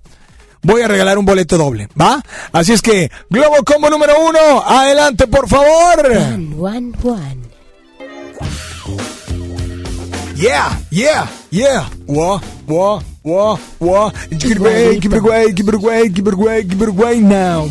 [0.62, 2.22] voy a regalar un boleto doble, ¿va?
[2.52, 6.12] Así es que, Globo Combo número uno, adelante, por favor.
[6.60, 7.56] One, one.
[10.36, 11.88] Yeah, yeah, yeah.
[12.08, 14.12] Wah, wah, wah, wah.
[14.30, 17.22] Give it away, give it away, give it away, give it away, give it away
[17.22, 17.70] now.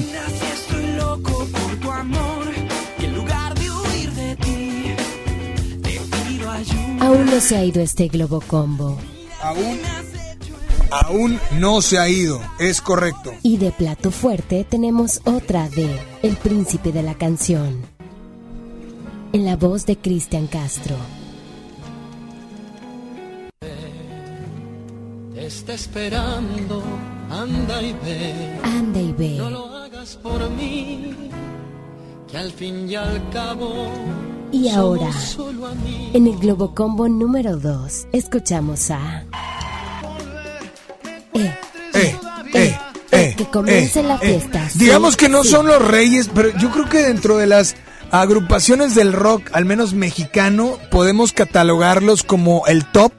[7.01, 8.97] Aún no se ha ido este globo combo.
[9.43, 9.79] Aún,
[10.91, 13.35] aún no se ha ido, es correcto.
[13.43, 17.83] Y de plato fuerte tenemos otra de El Príncipe de la Canción.
[19.35, 20.97] En la voz de Cristian Castro.
[25.47, 26.83] Está esperando,
[27.31, 28.59] anda y ve.
[28.63, 29.37] Anda y ve.
[29.37, 31.15] No lo hagas por mí,
[32.31, 33.89] que al fin y al cabo.
[34.53, 35.11] Y ahora,
[36.13, 39.25] en el Globo Combo número 2, escuchamos a...
[41.35, 41.55] Eh,
[41.95, 42.17] eh,
[42.55, 42.79] eh,
[43.11, 44.19] eh, que comience la eh.
[44.41, 44.69] fiesta.
[44.75, 45.51] Digamos que no sí.
[45.51, 47.75] son los reyes, pero yo creo que dentro de las
[48.11, 53.13] agrupaciones del rock, al menos mexicano, podemos catalogarlos como el top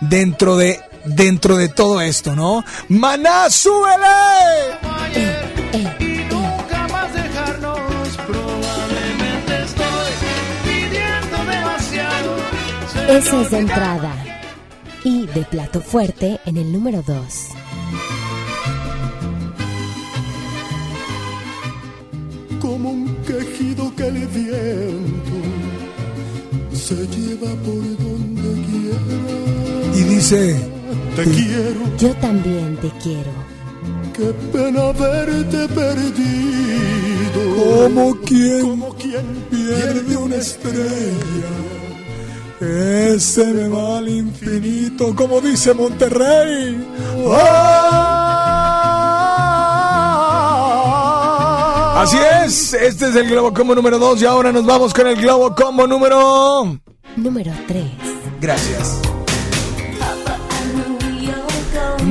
[0.00, 2.64] dentro de dentro de todo esto, ¿no?
[2.88, 4.78] Maná, súbele.
[6.30, 7.78] Nunca más dejarnos,
[8.26, 10.12] probablemente estoy
[10.64, 12.36] pidiendo demasiado.
[13.08, 14.14] Esa es de entrada.
[15.02, 17.16] Y de plato fuerte en el número 2.
[22.60, 25.40] Como un quejido que el viento
[26.74, 29.96] se lleva por donde quiera.
[29.96, 30.70] Y dice,
[31.16, 33.32] Te quiero, Yo también te quiero.
[34.16, 37.40] qué pena verte perdido.
[37.56, 41.50] como quien Como quien pierde una estrella.
[42.60, 46.76] Ese me va al infinito, como dice Monterrey.
[51.96, 55.16] Así es, este es el Globo Combo número 2 y ahora nos vamos con el
[55.16, 56.78] Globo Combo número...
[57.16, 57.84] Número 3.
[58.40, 59.00] Gracias.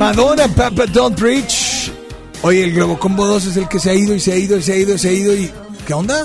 [0.00, 1.92] Madonna, Papa Don't Preach.
[2.40, 4.56] Oye, el Globo Combo 2 es el que se ha ido y se ha ido
[4.56, 5.52] y se ha ido y se ha ido y...
[5.86, 6.24] ¿Qué onda?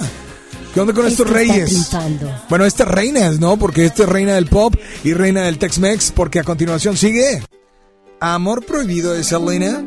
[0.73, 1.91] ¿Qué onda con estos reyes?
[2.47, 3.57] Bueno, estas reinas, ¿no?
[3.57, 4.73] Porque esta es reina del pop
[5.03, 7.43] y reina del Tex-Mex, porque a continuación sigue
[8.21, 9.83] Amor Prohibido de Selena.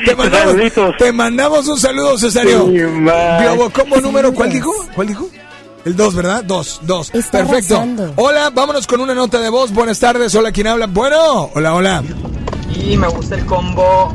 [0.06, 0.56] te, mandamos,
[0.98, 2.68] te mandamos un saludo, Cesario.
[2.68, 4.72] Sí, Combo número, ¿cuál dijo?
[4.94, 5.30] ¿Cuál dijo?
[5.86, 6.44] El 2, ¿verdad?
[6.44, 7.16] 2, 2.
[7.16, 7.86] Está Perfecto.
[8.18, 9.72] Hola, vámonos con una nota de voz.
[9.72, 10.36] Buenas tardes.
[10.36, 10.88] Hola, ¿quién habla?
[10.88, 12.04] Bueno, hola, hola.
[12.76, 14.14] Y me gusta el combo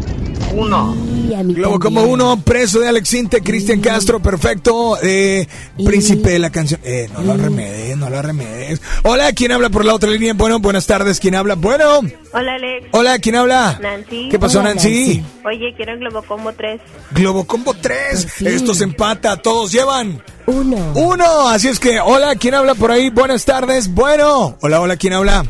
[0.55, 0.97] 1.
[1.28, 1.78] Y a mí Globo.
[1.78, 4.98] Combo 1, preso de Alex Inte, Cristian Castro, perfecto.
[5.02, 5.47] Eh,
[5.85, 6.81] príncipe de la canción.
[6.85, 8.81] Eh, no lo remedes, no lo remedes.
[9.02, 10.35] Hola, ¿quién habla por la otra línea?
[10.35, 11.20] Bueno, buenas tardes.
[11.20, 11.55] ¿Quién habla?
[11.55, 12.01] Bueno.
[12.32, 12.89] Hola Alex.
[12.93, 13.78] Hola, ¿quién habla?
[13.81, 14.28] Nancy.
[14.31, 15.24] ¿Qué pasó, Nancy?
[15.44, 16.81] Oye, quiero el Globo Combo 3.
[17.12, 18.43] Globo Combo 3.
[18.43, 19.36] Esto se empata.
[19.36, 20.22] Todos llevan.
[20.47, 20.93] Uno.
[20.94, 21.48] Uno.
[21.48, 23.10] Así es que, hola, ¿quién habla por ahí?
[23.10, 23.93] Buenas tardes.
[23.93, 24.56] Bueno.
[24.60, 25.44] Hola, hola, ¿quién habla?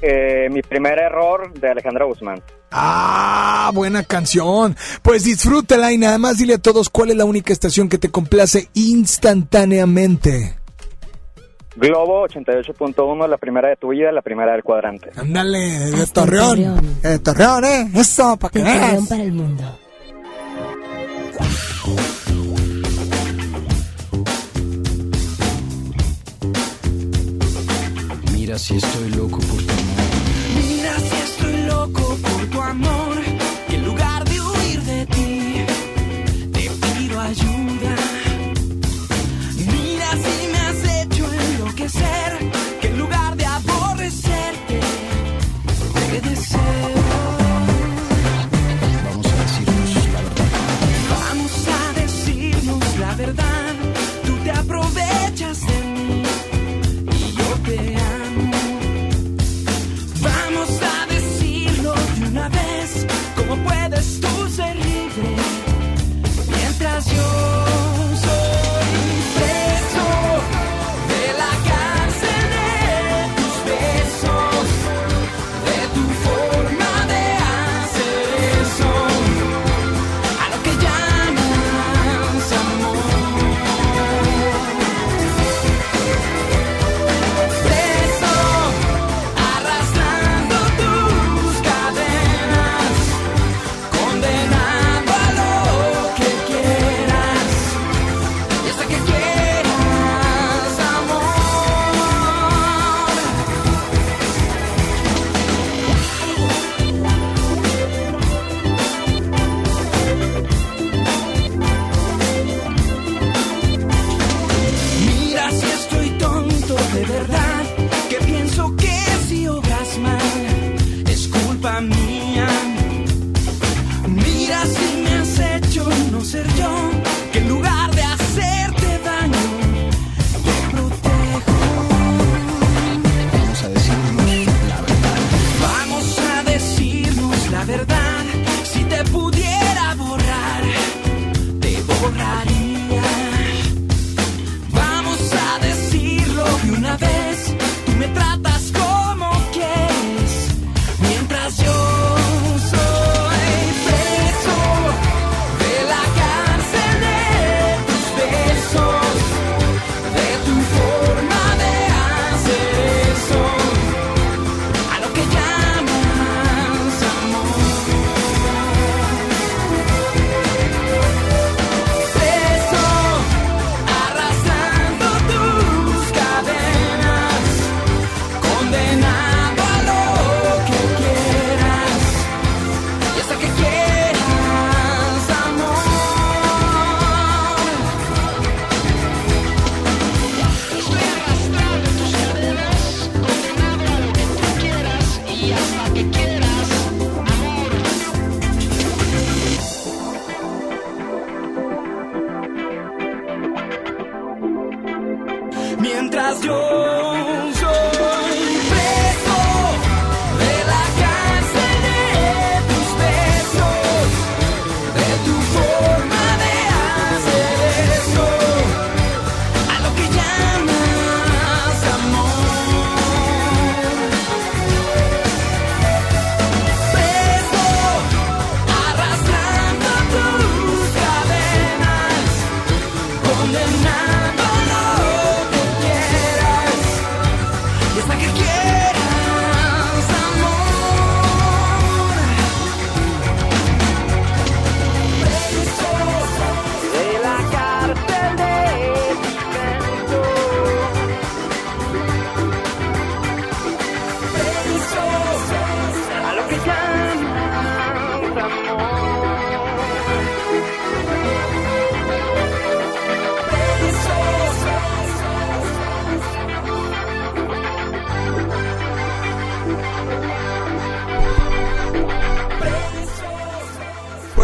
[0.02, 2.40] eh, Mi primer error de Alejandra Guzmán.
[2.70, 4.76] Ah, buena canción.
[5.02, 8.10] Pues disfrútala y nada más dile a todos cuál es la única estación que te
[8.10, 10.58] complace instantáneamente.
[11.76, 15.10] Globo 88.1, la primera de tu vida, la primera del cuadrante.
[15.16, 16.48] Ándale, de Torreón.
[16.56, 17.00] Torreón.
[17.02, 17.90] De Torreón, ¿eh?
[17.94, 18.80] Eso, para que veas.
[18.80, 19.78] Torreón para el mundo.
[28.32, 30.08] Mira si estoy loco por tu amor.
[30.56, 33.16] Mira si estoy loco por tu amor,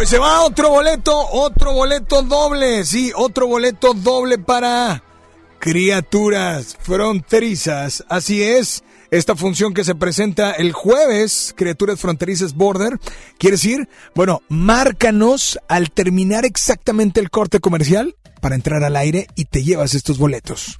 [0.05, 5.01] Pues se va otro boleto, otro boleto doble, sí, otro boleto doble para
[5.57, 8.05] criaturas fronterizas.
[8.07, 12.99] Así es, esta función que se presenta el jueves, criaturas fronterizas border,
[13.39, 19.45] quiere decir, bueno, márcanos al terminar exactamente el corte comercial para entrar al aire y
[19.45, 20.77] te llevas estos boletos.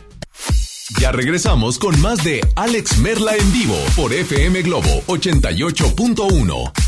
[1.02, 6.85] Ya regresamos con más de Alex Merla en vivo por FM Globo 88.1.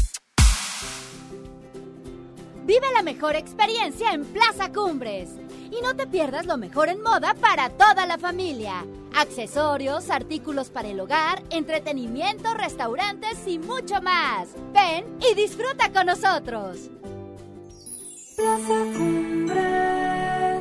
[2.67, 5.29] Vive la mejor experiencia en Plaza Cumbres.
[5.71, 8.85] Y no te pierdas lo mejor en moda para toda la familia.
[9.15, 14.49] Accesorios, artículos para el hogar, entretenimiento, restaurantes y mucho más.
[14.73, 16.89] Ven y disfruta con nosotros.
[18.35, 19.96] Plaza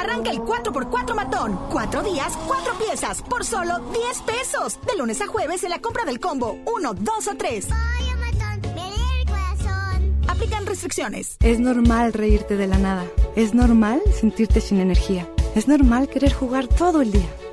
[0.00, 1.58] Arranca el 4x4 matón.
[1.70, 4.78] Cuatro días, cuatro piezas, por solo 10 pesos.
[4.86, 7.68] De lunes a jueves en la compra del combo 1, 2 o 3.
[10.26, 11.36] Aplican restricciones.
[11.40, 13.04] Es normal reírte de la nada.
[13.36, 15.28] Es normal sentirte sin energía.
[15.54, 17.28] Es normal querer jugar todo el día.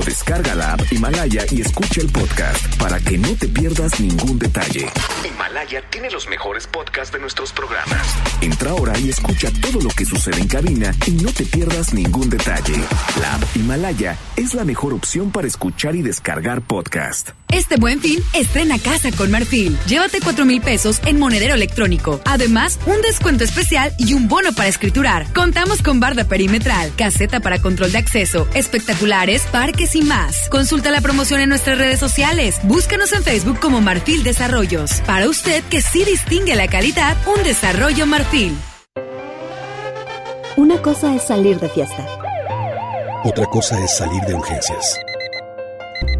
[0.00, 4.38] o descarga la app Himalaya y escucha el podcast para que no te pierdas ningún
[4.38, 4.88] detalle.
[5.24, 8.00] Himalaya tiene los mejores podcasts de nuestros programas.
[8.40, 12.30] Entra ahora y escucha todo lo que sucede en cabina y no te pierdas ningún
[12.30, 12.76] detalle.
[13.20, 17.30] La app Himalaya es la mejor opción para escuchar y descargar podcast.
[17.52, 19.76] Este buen fin, estrena casa con Marfil.
[19.86, 22.20] Llévate 4 mil pesos en monedero electrónico.
[22.24, 25.32] Además, un descuento especial y un bono para escriturar.
[25.32, 30.48] Contamos con barda perimetral, caseta para control de acceso, espectaculares, parques y más.
[30.50, 32.56] Consulta la promoción en nuestras redes sociales.
[32.64, 35.00] Búscanos en Facebook como Marfil Desarrollos.
[35.06, 38.56] Para usted que sí distingue la calidad, un desarrollo Marfil.
[40.56, 42.06] Una cosa es salir de fiesta.
[43.24, 44.98] Otra cosa es salir de urgencias.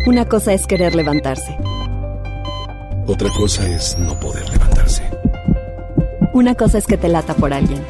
[0.06, 1.56] Una cosa es querer levantarse.
[3.06, 5.02] Otra cosa es no poder levantarse.
[6.32, 7.84] Una cosa es que te lata por alguien.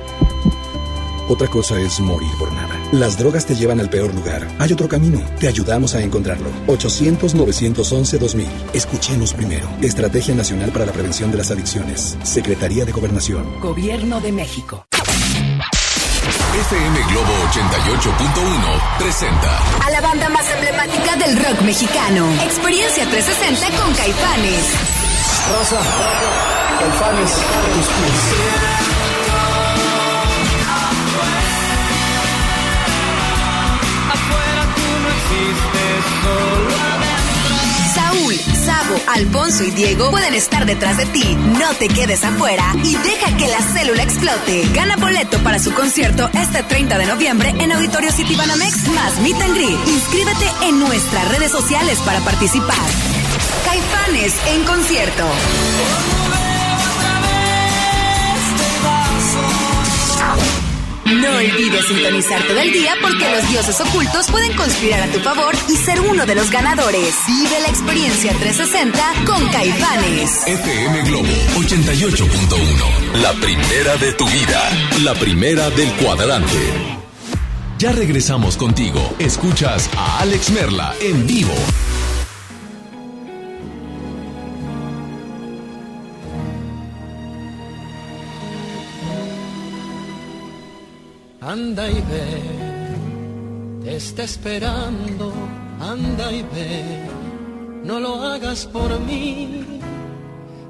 [1.28, 2.80] Otra cosa es morir por nada.
[2.93, 4.49] Las drogas te llevan al peor lugar.
[4.59, 5.23] Hay otro camino.
[5.39, 6.51] Te ayudamos a encontrarlo.
[6.67, 8.47] 800-911-2000.
[8.73, 9.69] Escuchemos primero.
[9.81, 12.19] Estrategia Nacional para la Prevención de las Adicciones.
[12.25, 13.61] Secretaría de Gobernación.
[13.61, 14.87] Gobierno de México.
[16.53, 22.29] FM Globo 88.1 presenta A la banda más emblemática del rock mexicano.
[22.43, 24.65] Experiencia 360 con Caifanes.
[25.53, 25.81] Rosa,
[26.81, 28.99] Caifanes, tus pies.
[37.94, 41.36] Saúl, Sabo, Alfonso y Diego pueden estar detrás de ti.
[41.59, 44.69] No te quedes afuera y deja que la célula explote.
[44.74, 49.40] Gana boleto para su concierto este 30 de noviembre en Auditorio City Banamex más Meet
[49.43, 49.89] and Greet.
[49.89, 52.77] Inscríbete en nuestras redes sociales para participar.
[53.65, 55.24] Caifanes en concierto.
[61.11, 65.57] No olvides sintonizar todo el día porque los dioses ocultos pueden conspirar a tu favor
[65.69, 67.15] y ser uno de los ganadores.
[67.27, 70.47] Vive la experiencia 360 con Caifanes.
[70.47, 71.27] FM Globo
[71.57, 73.20] 88.1.
[73.23, 74.70] La primera de tu vida.
[75.03, 77.01] La primera del cuadrante.
[77.78, 79.01] Ya regresamos contigo.
[79.19, 81.55] Escuchas a Alex Merla en vivo.
[91.43, 92.43] Anda y ve,
[93.83, 95.33] te está esperando,
[95.81, 97.09] anda y ve,
[97.83, 99.65] no lo hagas por mí,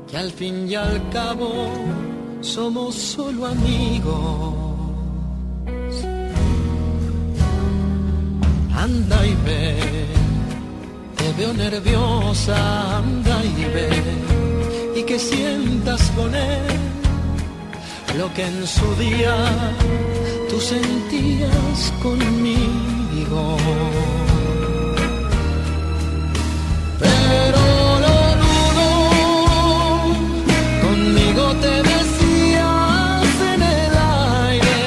[0.09, 1.51] que al fin y al cabo
[2.41, 4.55] somos solo amigos.
[8.73, 9.77] Anda y ve,
[11.17, 16.91] te veo nerviosa, anda y ve, y que sientas con él
[18.19, 19.35] lo que en su día
[20.61, 23.57] sentías conmigo.
[26.99, 27.63] Pero
[28.05, 28.89] lo dudo,
[30.83, 33.93] conmigo te decías en el
[34.49, 34.79] aire,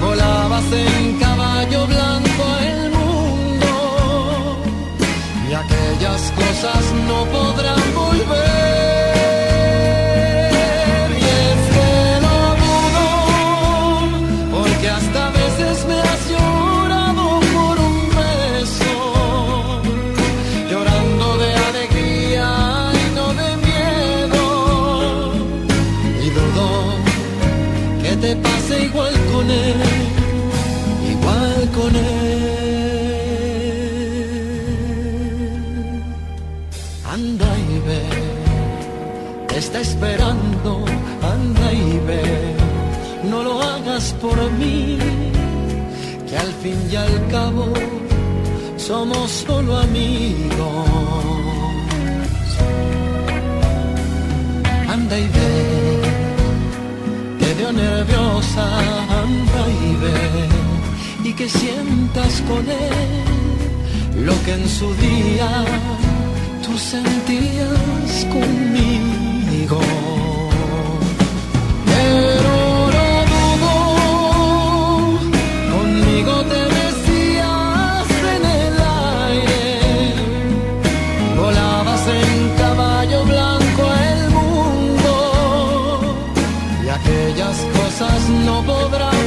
[0.00, 3.72] volabas en caballo blanco el mundo.
[5.48, 7.59] Y aquellas cosas no podrán
[46.62, 47.66] fin y al cabo
[48.76, 50.88] somos solo amigos.
[54.88, 55.52] Anda y ve,
[57.38, 58.66] te veo nerviosa,
[59.22, 65.64] anda y ve, y que sientas con él lo que en su día
[66.64, 69.80] tú sentías conmigo.
[88.50, 89.19] No podrán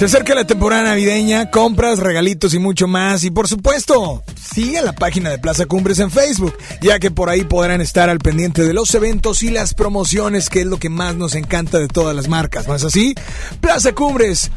[0.00, 3.22] Se acerca la temporada navideña, compras, regalitos y mucho más.
[3.22, 7.44] Y por supuesto, sigue la página de Plaza Cumbres en Facebook, ya que por ahí
[7.44, 11.16] podrán estar al pendiente de los eventos y las promociones, que es lo que más
[11.16, 12.66] nos encanta de todas las marcas.
[12.66, 13.14] ¿No es así?
[13.60, 14.50] Plaza Cumbres.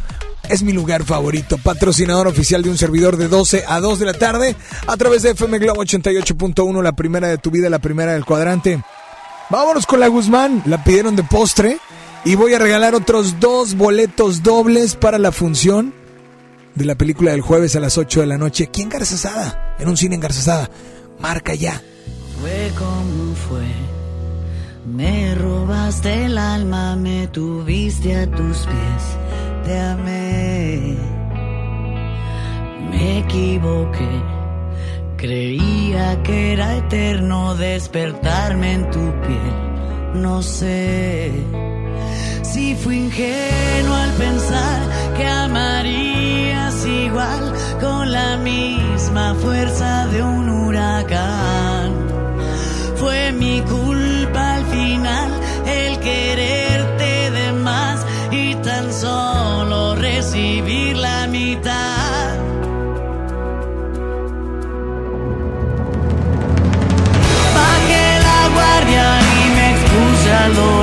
[0.47, 4.13] Es mi lugar favorito, patrocinador oficial de un servidor de 12 a 2 de la
[4.13, 4.55] tarde
[4.87, 8.81] a través de FM Globo 88.1, la primera de tu vida, la primera del cuadrante.
[9.49, 11.79] Vámonos con la Guzmán, la pidieron de postre
[12.25, 15.93] y voy a regalar otros dos boletos dobles para la función
[16.75, 19.89] de la película del jueves a las 8 de la noche aquí en Garzazada, en
[19.89, 20.69] un cine en Garzazada.
[21.19, 21.81] Marca ya.
[22.39, 23.65] Fue como fue.
[24.85, 30.97] Me robaste el alma, me tuviste a tus pies, te amé.
[32.89, 34.21] Me equivoqué,
[35.17, 40.21] creía que era eterno despertarme en tu piel.
[40.21, 41.31] No sé
[42.43, 44.79] si fui ingenuo al pensar
[45.17, 51.91] que amarías igual con la misma fuerza de un huracán.
[52.95, 55.31] Fue mi culpa al final
[55.65, 62.37] el quererte de más y tan solo recibir la mitad.
[67.55, 70.82] Bajé la guardia y me expuse.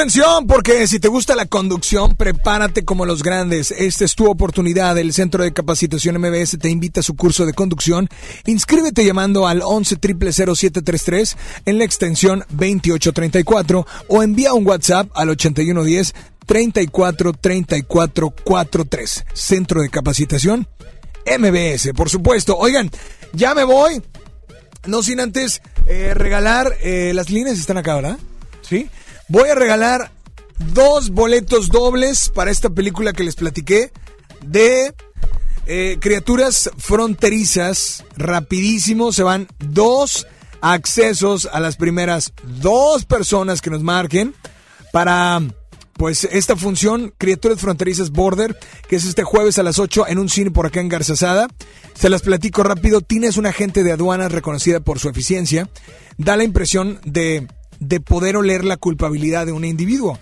[0.00, 3.70] Atención porque si te gusta la conducción, prepárate como los grandes.
[3.70, 4.96] Esta es tu oportunidad.
[4.96, 8.08] El Centro de Capacitación MBS te invita a su curso de conducción.
[8.46, 11.36] Inscríbete llamando al 11 733
[11.66, 16.14] en la extensión 2834 o envía un WhatsApp al 8110
[16.46, 19.24] 34 34 43.
[19.34, 20.66] Centro de Capacitación
[21.26, 22.56] MBS, por supuesto.
[22.56, 22.90] Oigan,
[23.34, 24.00] ya me voy.
[24.86, 28.18] No sin antes eh, regalar, eh, las líneas están acá, ¿verdad?
[28.62, 28.88] Sí.
[29.30, 30.10] Voy a regalar
[30.74, 33.92] dos boletos dobles para esta película que les platiqué
[34.44, 34.92] de
[35.66, 38.04] eh, criaturas fronterizas.
[38.16, 40.26] Rapidísimo, se van dos
[40.60, 44.34] accesos a las primeras dos personas que nos marquen
[44.92, 45.40] para
[45.92, 48.58] pues esta función, Criaturas Fronterizas Border,
[48.88, 51.46] que es este jueves a las 8 en un cine por acá en Garzazada.
[51.94, 53.00] Se las platico rápido.
[53.00, 55.68] Tina es una agente de aduanas reconocida por su eficiencia.
[56.18, 57.46] Da la impresión de,
[57.80, 60.18] de poder oler la culpabilidad de un individuo.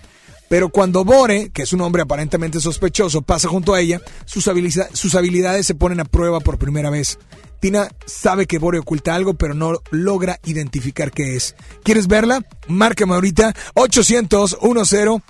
[0.49, 4.49] Pero cuando Bore, que es un hombre aparentemente sospechoso, pasa junto a ella, sus,
[4.93, 7.19] sus habilidades se ponen a prueba por primera vez.
[7.59, 11.55] Tina sabe que Bore oculta algo, pero no logra identificar qué es.
[11.83, 12.43] ¿Quieres verla?
[12.67, 15.21] Márcame ahorita 800 10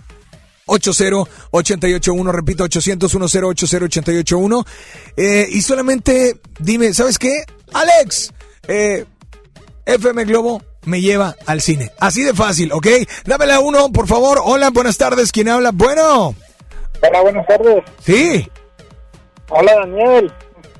[0.65, 4.65] 80881, repito, 800 80881
[5.17, 7.43] eh, y solamente dime, ¿sabes qué?
[7.73, 8.31] Alex,
[8.67, 9.05] eh,
[9.85, 11.91] FM Globo me lleva al cine.
[11.99, 12.87] Así de fácil, ¿ok?
[13.25, 14.39] Dámela uno, por favor.
[14.43, 15.31] Hola, buenas tardes.
[15.31, 15.71] ¿Quién habla?
[15.73, 16.35] Bueno.
[17.01, 17.83] Hola, buenas tardes.
[18.03, 18.49] Sí.
[19.49, 20.31] Hola, Daniel.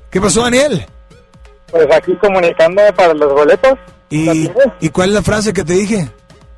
[0.10, 0.86] ¿Qué pasó, Daniel?
[1.72, 3.78] Pues aquí comunicándome para los boletos.
[4.10, 4.50] ¿Y,
[4.80, 6.10] ¿y cuál es la frase que te dije?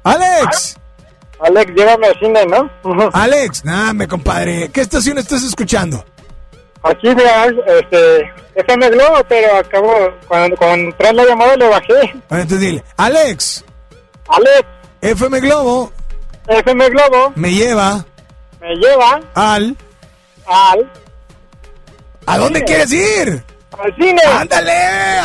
[0.04, 0.78] ¡Alex!
[1.42, 2.70] Alex, llévame al cine, ¿no?
[3.14, 4.70] Alex, nada, me compadre.
[4.70, 6.06] ¿Qué estación estás escuchando?
[6.84, 9.94] Aquí, este, FM Globo, pero acabo,
[10.28, 12.02] cuando, cuando la llamada le bajé.
[12.30, 13.64] Entonces dile, Alex.
[14.28, 14.68] Alex.
[15.02, 15.92] FM Globo.
[16.48, 17.34] FM Globo.
[17.36, 18.04] Me lleva.
[18.60, 19.20] Me lleva.
[19.36, 19.78] Al.
[20.46, 20.92] Al.
[22.26, 23.44] ¿A dónde quieres ir?
[23.78, 24.22] Al cine.
[24.28, 24.74] Ándale,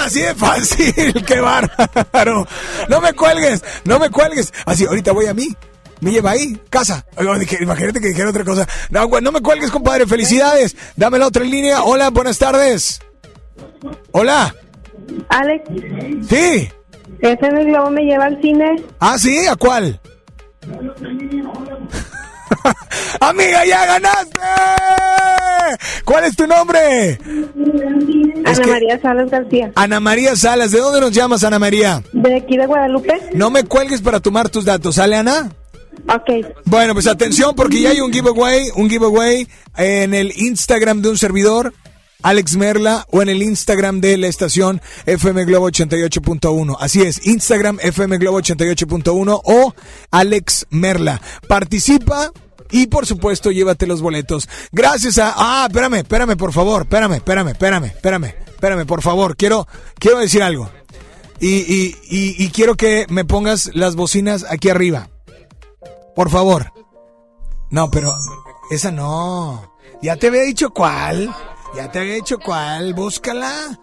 [0.05, 2.47] así de fácil, qué bárbaro.
[2.89, 4.53] No me cuelgues, no me cuelgues.
[4.65, 5.49] Así, ahorita voy a mí.
[6.01, 7.07] Me lleva ahí, casa.
[7.61, 8.67] Imagínate que dijera otra cosa.
[8.91, 10.07] No, me cuelgues, compadre.
[10.07, 10.77] Felicidades.
[10.97, 11.83] Dame la otra línea.
[11.83, 13.01] Hola, buenas tardes.
[14.13, 14.55] Hola.
[15.29, 15.65] Alex,
[16.29, 16.69] Sí.
[17.21, 18.83] FM Globo me lleva al cine.
[18.99, 20.01] Ah, sí, ¿a cuál?
[23.21, 24.41] Amiga, ya ganaste.
[26.05, 27.19] ¿Cuál es tu nombre?
[28.45, 29.73] Ana María Salas García.
[29.75, 30.71] Ana María Salas.
[30.71, 32.03] ¿De dónde nos llamas, Ana María?
[32.13, 33.21] ¿De aquí de Guadalupe?
[33.35, 34.97] No me cuelgues para tomar tus datos.
[34.97, 35.51] ¿Sale, Ana?
[36.09, 36.47] Ok.
[36.65, 41.19] Bueno, pues atención porque ya hay un giveaway, un giveaway en el Instagram de un
[41.19, 41.73] servidor.
[42.23, 46.77] Alex Merla o en el Instagram de la estación FM Globo 88.1.
[46.81, 49.75] Así es, Instagram FM Globo 88.1 o
[50.11, 51.21] Alex Merla.
[51.47, 52.33] Participa
[52.71, 54.49] y por supuesto llévate los boletos.
[54.73, 55.35] Gracias a...
[55.37, 59.37] Ah, espérame, espérame, por favor, espérame, espérame, espérame, espérame, espérame, por favor.
[59.37, 59.69] Quiero,
[59.99, 60.71] quiero decir algo.
[61.39, 65.11] Y, y, y, y quiero que me pongas las bocinas aquí arriba.
[66.17, 66.73] Por favor.
[67.71, 68.11] No, pero
[68.71, 69.75] esa no.
[70.03, 71.33] Ya te había dicho cuál.
[71.77, 72.95] Ya te había dicho cuál.
[72.95, 73.79] Búscala.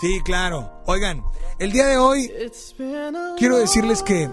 [0.00, 0.82] Sí, claro.
[0.86, 1.22] Oigan,
[1.58, 2.32] el día de hoy
[3.36, 4.30] quiero decirles que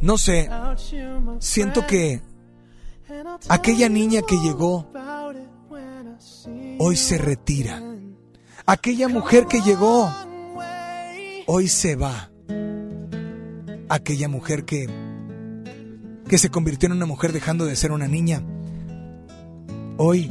[0.00, 0.48] no sé,
[1.38, 2.22] siento que
[3.48, 4.90] aquella niña que llegó
[6.78, 7.82] hoy se retira.
[8.66, 10.12] Aquella mujer que llegó
[11.46, 12.30] hoy se va.
[13.88, 15.07] Aquella mujer que
[16.28, 18.42] que se convirtió en una mujer dejando de ser una niña,
[19.96, 20.30] hoy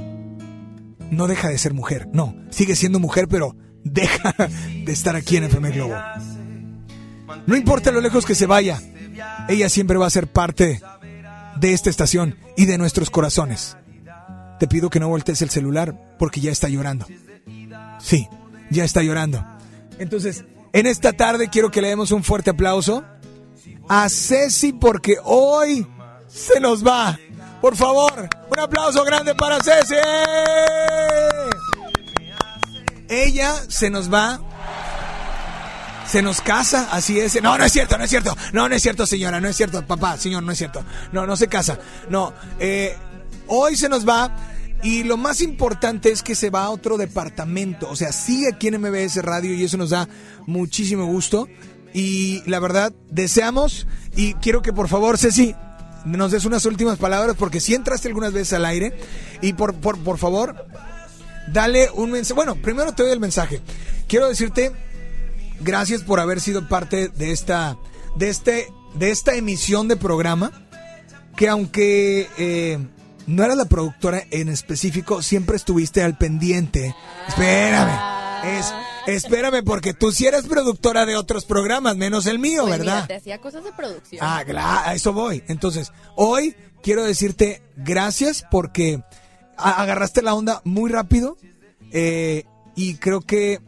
[1.12, 2.08] no deja de ser mujer.
[2.14, 5.96] No, sigue siendo mujer, pero deja de estar aquí en FM Globo.
[7.46, 8.82] No importa lo lejos que se vaya,
[9.50, 10.82] ella siempre va a ser parte
[11.60, 13.78] de esta estación y de nuestros corazones.
[14.60, 17.06] Te pido que no voltees el celular porque ya está llorando.
[18.00, 18.28] Sí,
[18.70, 19.46] ya está llorando.
[20.00, 23.04] Entonces, en esta tarde quiero que le demos un fuerte aplauso
[23.88, 25.88] a Ceci porque hoy
[26.28, 27.18] se nos va.
[27.62, 29.96] Por favor, un aplauso grande para Ceci.
[33.10, 34.40] Ella se nos va.
[36.08, 37.42] Se nos casa, así es.
[37.42, 38.36] No, no es cierto, no es cierto.
[38.54, 39.86] No, no es cierto, señora, no es cierto.
[39.86, 40.84] Papá, señor, no es cierto.
[41.12, 41.80] No, no se casa.
[42.10, 42.96] No, eh,
[43.48, 44.36] hoy se nos va.
[44.84, 47.90] Y lo más importante es que se va a otro departamento.
[47.90, 50.08] O sea, sigue aquí en MBS Radio y eso nos da
[50.46, 51.50] muchísimo gusto.
[51.94, 55.56] Y la verdad, deseamos y quiero que por favor, Ceci,
[56.06, 58.98] nos des unas últimas palabras porque si entraste algunas veces al aire
[59.42, 60.68] y por, por, por favor,
[61.52, 62.34] dale un mensaje.
[62.34, 63.62] Bueno, primero te doy el mensaje.
[64.08, 64.72] Quiero decirte
[65.60, 67.78] gracias por haber sido parte de esta,
[68.16, 70.52] de este, de esta emisión de programa
[71.36, 72.80] que aunque eh,
[73.28, 76.96] no eras la productora en específico, siempre estuviste al pendiente.
[77.28, 78.00] Espérame.
[78.58, 78.74] Es,
[79.08, 82.96] espérame, porque tú sí eres productora de otros programas, menos el mío, Pues ¿verdad?
[82.96, 84.22] mira, te hacía cosas de producción.
[84.24, 85.44] Ah, claro, a eso voy.
[85.48, 89.02] Entonces, hoy quiero decirte gracias porque
[89.58, 91.38] agarraste la onda muy rápido
[91.92, 92.44] eh,
[92.76, 93.60] y creo que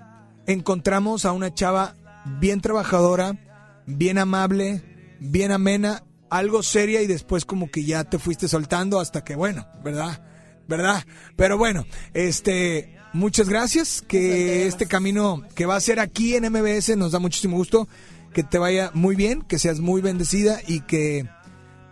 [0.45, 1.95] encontramos a una chava
[2.39, 3.37] bien trabajadora,
[3.85, 4.83] bien amable,
[5.19, 9.67] bien amena, algo seria y después como que ya te fuiste soltando hasta que, bueno,
[9.83, 10.21] ¿verdad?
[10.67, 11.03] ¿Verdad?
[11.35, 16.95] Pero bueno, este, muchas gracias, que este camino que va a ser aquí en MBS
[16.97, 17.87] nos da muchísimo gusto,
[18.33, 21.27] que te vaya muy bien, que seas muy bendecida y que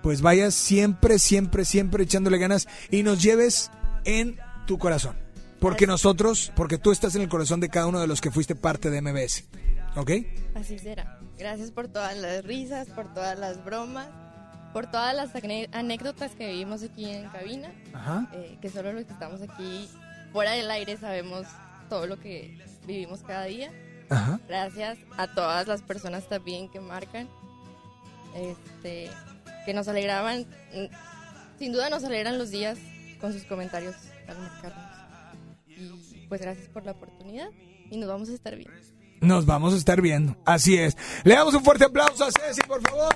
[0.02, 3.72] pues vayas siempre, siempre, siempre echándole ganas y nos lleves
[4.06, 5.16] en tu corazón.
[5.60, 8.56] Porque nosotros, porque tú estás en el corazón de cada uno de los que fuiste
[8.56, 9.46] parte de MBS.
[9.96, 10.12] ¿Ok?
[10.54, 11.20] Así será.
[11.38, 14.08] Gracias por todas las risas, por todas las bromas,
[14.72, 15.32] por todas las
[15.72, 17.72] anécdotas que vivimos aquí en cabina.
[17.94, 18.30] Ajá.
[18.34, 19.90] eh, que solo los que estamos aquí
[20.32, 21.46] fuera del aire sabemos
[21.90, 23.72] todo lo que vivimos cada día.
[24.10, 24.40] Ajá.
[24.48, 27.28] Gracias a todas las personas también que marcan,
[28.36, 29.10] este,
[29.66, 30.46] que nos alegraban,
[31.60, 32.78] sin duda nos alegran los días
[33.20, 33.96] con sus comentarios
[34.28, 34.86] al marcarnos.
[35.68, 37.50] Y pues gracias por la oportunidad
[37.90, 38.72] y nos vamos a estar bien.
[39.20, 40.38] Nos vamos a estar viendo.
[40.46, 40.96] Así es.
[41.24, 43.16] Le damos un fuerte aplauso a Ceci, por favor.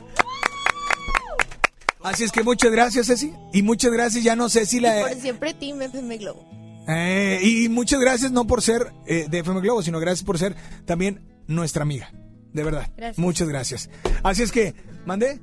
[2.04, 3.32] Así es que muchas gracias, Ceci.
[3.54, 5.00] Y muchas gracias, ya no sé si la...
[5.00, 6.61] Y por siempre Team FM Globo.
[6.88, 10.56] Eh, y muchas gracias no por ser eh, de FM Globo, sino gracias por ser
[10.86, 12.12] también nuestra amiga.
[12.54, 12.92] De verdad.
[12.98, 13.18] Gracias.
[13.20, 13.90] Muchas gracias.
[14.24, 14.76] Así es que,
[15.06, 15.40] ¿mandé?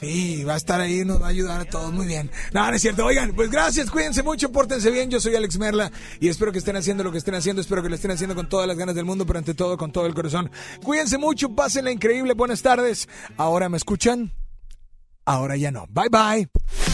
[0.00, 2.30] Sí, va a estar ahí, nos va a ayudar a todos muy bien.
[2.52, 3.06] No, no es cierto.
[3.06, 5.08] Oigan, pues gracias, cuídense mucho, pórtense bien.
[5.08, 5.90] Yo soy Alex Merla
[6.20, 7.62] y espero que estén haciendo lo que estén haciendo.
[7.62, 9.92] Espero que lo estén haciendo con todas las ganas del mundo, pero ante todo con
[9.92, 10.50] todo el corazón.
[10.82, 12.34] Cuídense mucho, pásenla increíble.
[12.34, 13.08] Buenas tardes.
[13.36, 14.32] Ahora me escuchan.
[15.24, 15.86] Ahora ya no.
[15.88, 16.93] Bye bye.